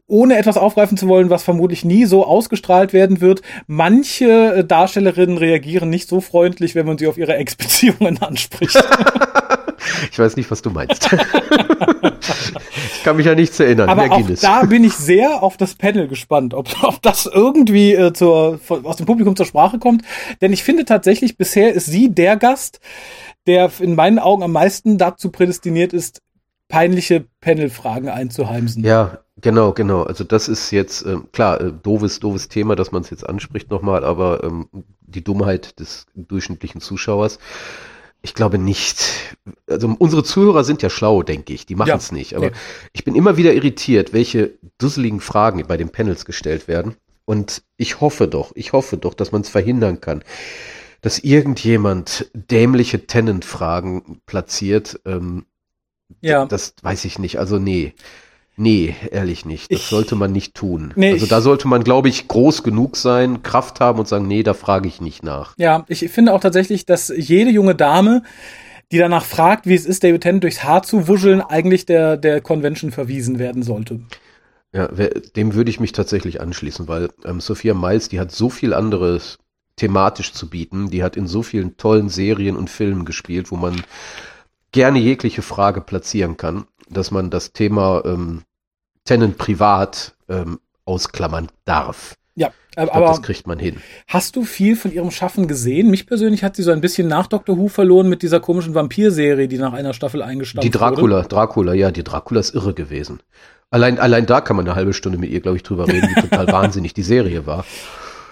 [0.08, 5.38] ohne etwas aufgreifen zu wollen, was vermutlich nie so ausgestrahlt werden wird, manche äh, Darstellerinnen
[5.38, 8.76] reagieren nicht so freundlich, wenn man sie auf ihre Ex-Beziehungen anspricht.
[10.12, 11.08] Ich weiß nicht, was du meinst.
[12.94, 13.88] ich kann mich ja nichts erinnern.
[13.88, 18.12] Aber auch da bin ich sehr auf das Panel gespannt, ob, ob das irgendwie äh,
[18.12, 20.02] zur, aus dem Publikum zur Sprache kommt.
[20.40, 22.80] Denn ich finde tatsächlich, bisher ist sie der Gast,
[23.46, 26.20] der in meinen Augen am meisten dazu prädestiniert ist,
[26.68, 28.84] peinliche Panel-Fragen einzuheimsen.
[28.84, 30.02] Ja, genau, genau.
[30.02, 33.70] Also das ist jetzt, ähm, klar, äh, doofes, doofes Thema, dass man es jetzt anspricht
[33.70, 34.68] nochmal, aber ähm,
[35.00, 37.38] die Dummheit des durchschnittlichen Zuschauers.
[38.22, 39.36] Ich glaube nicht.
[39.68, 41.66] Also unsere Zuhörer sind ja schlau, denke ich.
[41.66, 42.34] Die machen es Ja, nicht.
[42.34, 42.56] Aber nee.
[42.92, 46.96] ich bin immer wieder irritiert, welche dusseligen Fragen bei den Panels gestellt werden.
[47.24, 50.24] Und ich hoffe doch, ich hoffe doch, dass man es verhindern kann,
[51.00, 55.00] dass irgendjemand dämliche Tenant-Fragen platziert.
[55.06, 55.46] Ähm,
[56.20, 56.46] Ja.
[56.46, 57.38] das weiß ich nicht.
[57.38, 57.94] Also nee.
[58.58, 59.70] Nee, ehrlich nicht.
[59.72, 60.92] Das Ich- sollte man nicht tun.
[60.96, 64.42] Nee, also da sollte man, glaube ich, groß genug sein, Kraft haben und sagen, nee,
[64.42, 65.54] da frage ich nicht nach.
[65.56, 68.22] Ja, ich finde auch tatsächlich, dass jede junge Dame,
[68.90, 72.40] die danach fragt, wie es ist, David Tennant durchs Haar zu wuscheln, eigentlich der, der
[72.40, 74.00] Convention verwiesen werden sollte.
[74.72, 74.88] Ja,
[75.36, 79.38] dem würde ich mich tatsächlich anschließen, weil ähm, Sophia Miles, die hat so viel anderes
[79.76, 80.90] thematisch zu bieten.
[80.90, 83.80] Die hat in so vielen tollen Serien und Filmen gespielt, wo man
[84.72, 88.42] gerne jegliche Frage platzieren kann, dass man das Thema ähm,
[89.04, 92.14] Tenant privat ähm, ausklammern darf.
[92.34, 93.78] Ja, aber glaub, das kriegt man hin.
[94.06, 95.90] hast du viel von ihrem Schaffen gesehen?
[95.90, 99.48] Mich persönlich hat sie so ein bisschen nach Doctor Who verloren mit dieser komischen Vampir-Serie,
[99.48, 103.20] die nach einer Staffel eingestampft Die Dracula, Dracula, ja, die Dracula ist irre gewesen.
[103.70, 106.20] Allein, allein da kann man eine halbe Stunde mit ihr, glaube ich, drüber reden, wie
[106.28, 107.58] total wahnsinnig die Serie war.
[107.58, 107.66] wurde.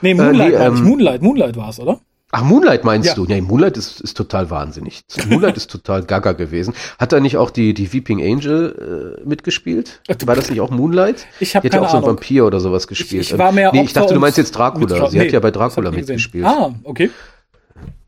[0.02, 0.78] Nee, Moonlight, nee, war nicht.
[0.80, 2.00] ähm, Moonlight, Moonlight war es, oder?
[2.32, 3.14] Ach, Moonlight meinst Ja.
[3.14, 3.24] du?
[3.24, 5.02] Nee, Moonlight ist, ist total wahnsinnig.
[5.28, 6.74] Moonlight ist total gaga gewesen.
[6.98, 10.00] Hat da nicht auch die, die Weeping Angel äh, mitgespielt?
[10.26, 11.26] War das nicht auch Moonlight?
[11.38, 12.16] Ich hab Die hat ja keine auch so einen Ahnung.
[12.18, 13.22] Vampir oder sowas gespielt.
[13.22, 15.08] ich war mehr nee, ich dachte, du meinst jetzt Dracula.
[15.08, 16.44] Sie hat nee, ja bei Dracula ich mitgespielt.
[16.44, 17.10] Ah, okay.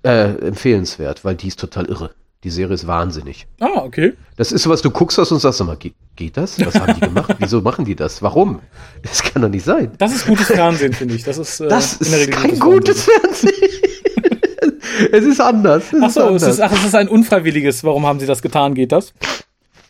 [0.02, 2.10] Äh, empfehlenswert, weil die ist total irre.
[2.44, 3.46] Die Serie ist wahnsinnig.
[3.58, 4.14] Ah, okay.
[4.36, 6.64] Das ist sowas, du guckst das und sagst immer, geht, geht das?
[6.64, 7.34] Was haben die gemacht?
[7.38, 8.22] Wieso machen die das?
[8.22, 8.60] Warum?
[9.02, 9.90] Das kann doch nicht sein.
[9.98, 11.24] Das ist gutes Fernsehen, finde ich.
[11.24, 13.52] Das ist, äh, Das in der ist Regel kein gutes Fernsehen.
[15.12, 15.92] es ist anders.
[15.92, 16.42] Es Ach ist so, es anders.
[16.48, 17.82] ist, ach, es ist ein unfreiwilliges.
[17.82, 18.74] Warum haben sie das getan?
[18.74, 19.12] Geht das?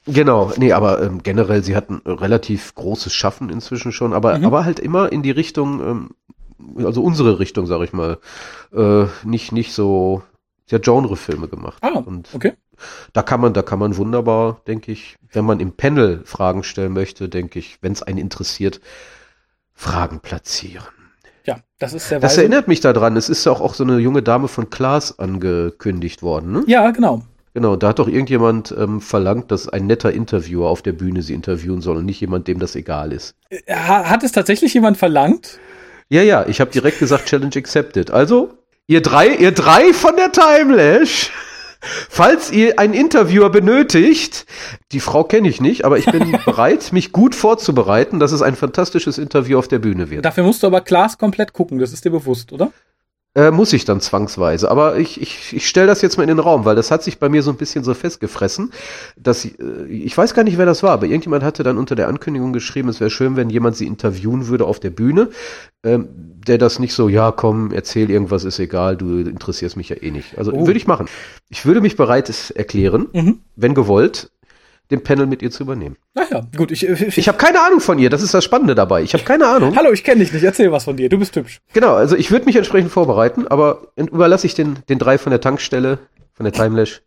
[0.07, 4.47] Genau, nee, aber ähm, generell, sie hatten relativ großes Schaffen inzwischen schon, aber, Mhm.
[4.47, 5.81] aber halt immer in die Richtung,
[6.79, 8.17] ähm, also unsere Richtung, sag ich mal,
[8.75, 10.23] äh, nicht, nicht so,
[10.69, 11.79] sie hat Genre-Filme gemacht.
[11.83, 12.53] Ah, Und okay.
[13.13, 16.93] da kann man, da kann man wunderbar, denke ich, wenn man im Panel Fragen stellen
[16.93, 18.81] möchte, denke ich, wenn es einen interessiert,
[19.75, 20.87] Fragen platzieren.
[21.45, 22.43] Ja, das ist sehr Das weise.
[22.43, 26.23] erinnert mich daran, es ist ja auch, auch so eine junge Dame von Klaas angekündigt
[26.23, 26.65] worden, ne?
[26.67, 27.23] Ja, genau.
[27.55, 31.33] Genau, da hat doch irgendjemand ähm, verlangt, dass ein netter Interviewer auf der Bühne sie
[31.35, 33.35] interviewen soll und nicht jemand, dem das egal ist.
[33.69, 35.59] Ha- Hat es tatsächlich jemand verlangt?
[36.11, 38.11] Ja, ja, ich habe direkt gesagt, Challenge accepted.
[38.11, 38.51] Also,
[38.89, 41.31] ihr drei, ihr drei von der Timelash,
[42.09, 44.47] falls ihr einen Interviewer benötigt,
[44.91, 48.57] die Frau kenne ich nicht, aber ich bin bereit, mich gut vorzubereiten, dass es ein
[48.57, 50.25] fantastisches Interview auf der Bühne wird.
[50.25, 52.73] Dafür musst du aber Klaas komplett gucken, das ist dir bewusst, oder?
[53.39, 54.69] Äh, muss ich dann zwangsweise.
[54.69, 57.21] Aber ich, ich, ich stelle das jetzt mal in den Raum, weil das hat sich
[57.21, 58.73] bei mir so ein bisschen so festgefressen,
[59.17, 61.95] dass ich, äh, ich weiß gar nicht, wer das war, aber irgendjemand hatte dann unter
[61.95, 65.29] der Ankündigung geschrieben, es wäre schön, wenn jemand sie interviewen würde auf der Bühne,
[65.85, 66.09] ähm,
[66.49, 70.11] der das nicht so, ja, komm, erzähl irgendwas, ist egal, du interessierst mich ja eh
[70.11, 70.37] nicht.
[70.37, 70.67] Also Oh.
[70.67, 71.07] würde ich machen.
[71.49, 73.39] Ich würde mich bereit erklären, Mhm.
[73.55, 74.33] wenn gewollt,
[74.91, 75.97] den Panel mit ihr zu übernehmen.
[76.15, 79.03] Naja, gut, ich, ich, Ich habe keine Ahnung von ihr, das ist das Spannende dabei.
[79.03, 79.77] Ich habe keine Ahnung.
[79.77, 81.61] Hallo, ich kenne dich nicht, erzähl was von dir, du bist hübsch.
[81.73, 85.41] Genau, also ich würde mich entsprechend vorbereiten, aber überlasse ich den, den drei von der
[85.41, 85.99] Tankstelle,
[86.33, 87.03] von der Timelash,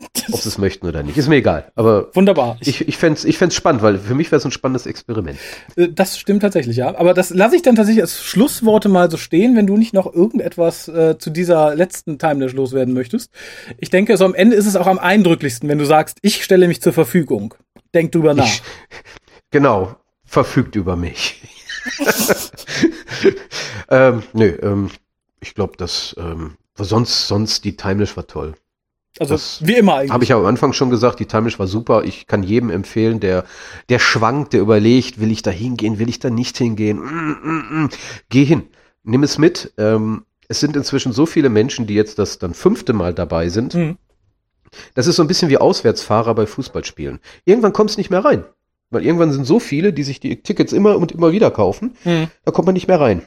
[0.32, 1.16] ob sie es möchten oder nicht.
[1.16, 1.70] Ist mir egal.
[1.74, 2.56] Aber Wunderbar.
[2.60, 4.86] Ich, ich, ich fände es ich fänd's spannend, weil für mich wäre es ein spannendes
[4.86, 5.38] Experiment.
[5.76, 6.96] äh, das stimmt tatsächlich, ja.
[6.96, 10.12] Aber das lasse ich dann tatsächlich als Schlussworte mal so stehen, wenn du nicht noch
[10.12, 13.30] irgendetwas äh, zu dieser letzten Timelash loswerden möchtest.
[13.78, 16.68] Ich denke, so am Ende ist es auch am eindrücklichsten, wenn du sagst, ich stelle
[16.68, 17.54] mich zur Verfügung.
[17.94, 18.46] Denk drüber nach.
[18.46, 18.62] Ich,
[19.50, 21.42] genau, verfügt über mich.
[23.90, 24.90] ähm, nö, ähm,
[25.40, 28.54] ich glaube, dass ähm, sonst, sonst die Timelash war toll.
[29.18, 30.12] Also das wie immer eigentlich.
[30.12, 32.04] Habe ich ja am Anfang schon gesagt, die Timelash war super.
[32.04, 33.44] Ich kann jedem empfehlen, der,
[33.88, 36.98] der schwankt, der überlegt, will ich da hingehen, will ich da nicht hingehen.
[36.98, 37.88] Mm, mm, mm.
[38.28, 38.64] Geh hin,
[39.04, 39.72] nimm es mit.
[39.78, 43.74] Ähm, es sind inzwischen so viele Menschen, die jetzt das dann fünfte Mal dabei sind.
[43.74, 43.96] Mhm.
[44.94, 47.20] Das ist so ein bisschen wie Auswärtsfahrer bei Fußballspielen.
[47.44, 48.44] Irgendwann kommst du nicht mehr rein.
[48.90, 52.28] Weil irgendwann sind so viele, die sich die Tickets immer und immer wieder kaufen, Mhm.
[52.44, 53.22] da kommt man nicht mehr rein.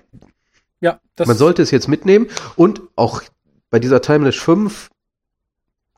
[0.80, 3.24] Ja, das Man sollte es jetzt mitnehmen und auch
[3.70, 4.90] bei dieser Timelash 5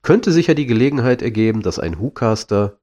[0.01, 2.77] könnte sich ja die Gelegenheit ergeben, dass ein WhoCaster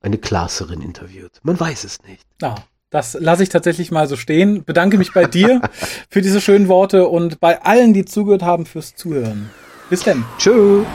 [0.00, 1.40] eine Klasserin interviewt.
[1.42, 2.26] Man weiß es nicht.
[2.42, 2.56] Ah,
[2.90, 4.64] das lasse ich tatsächlich mal so stehen.
[4.64, 5.60] Bedanke mich bei dir
[6.10, 9.50] für diese schönen Worte und bei allen, die zugehört haben, fürs Zuhören.
[9.90, 10.24] Bis denn.
[10.38, 10.86] Tschüss.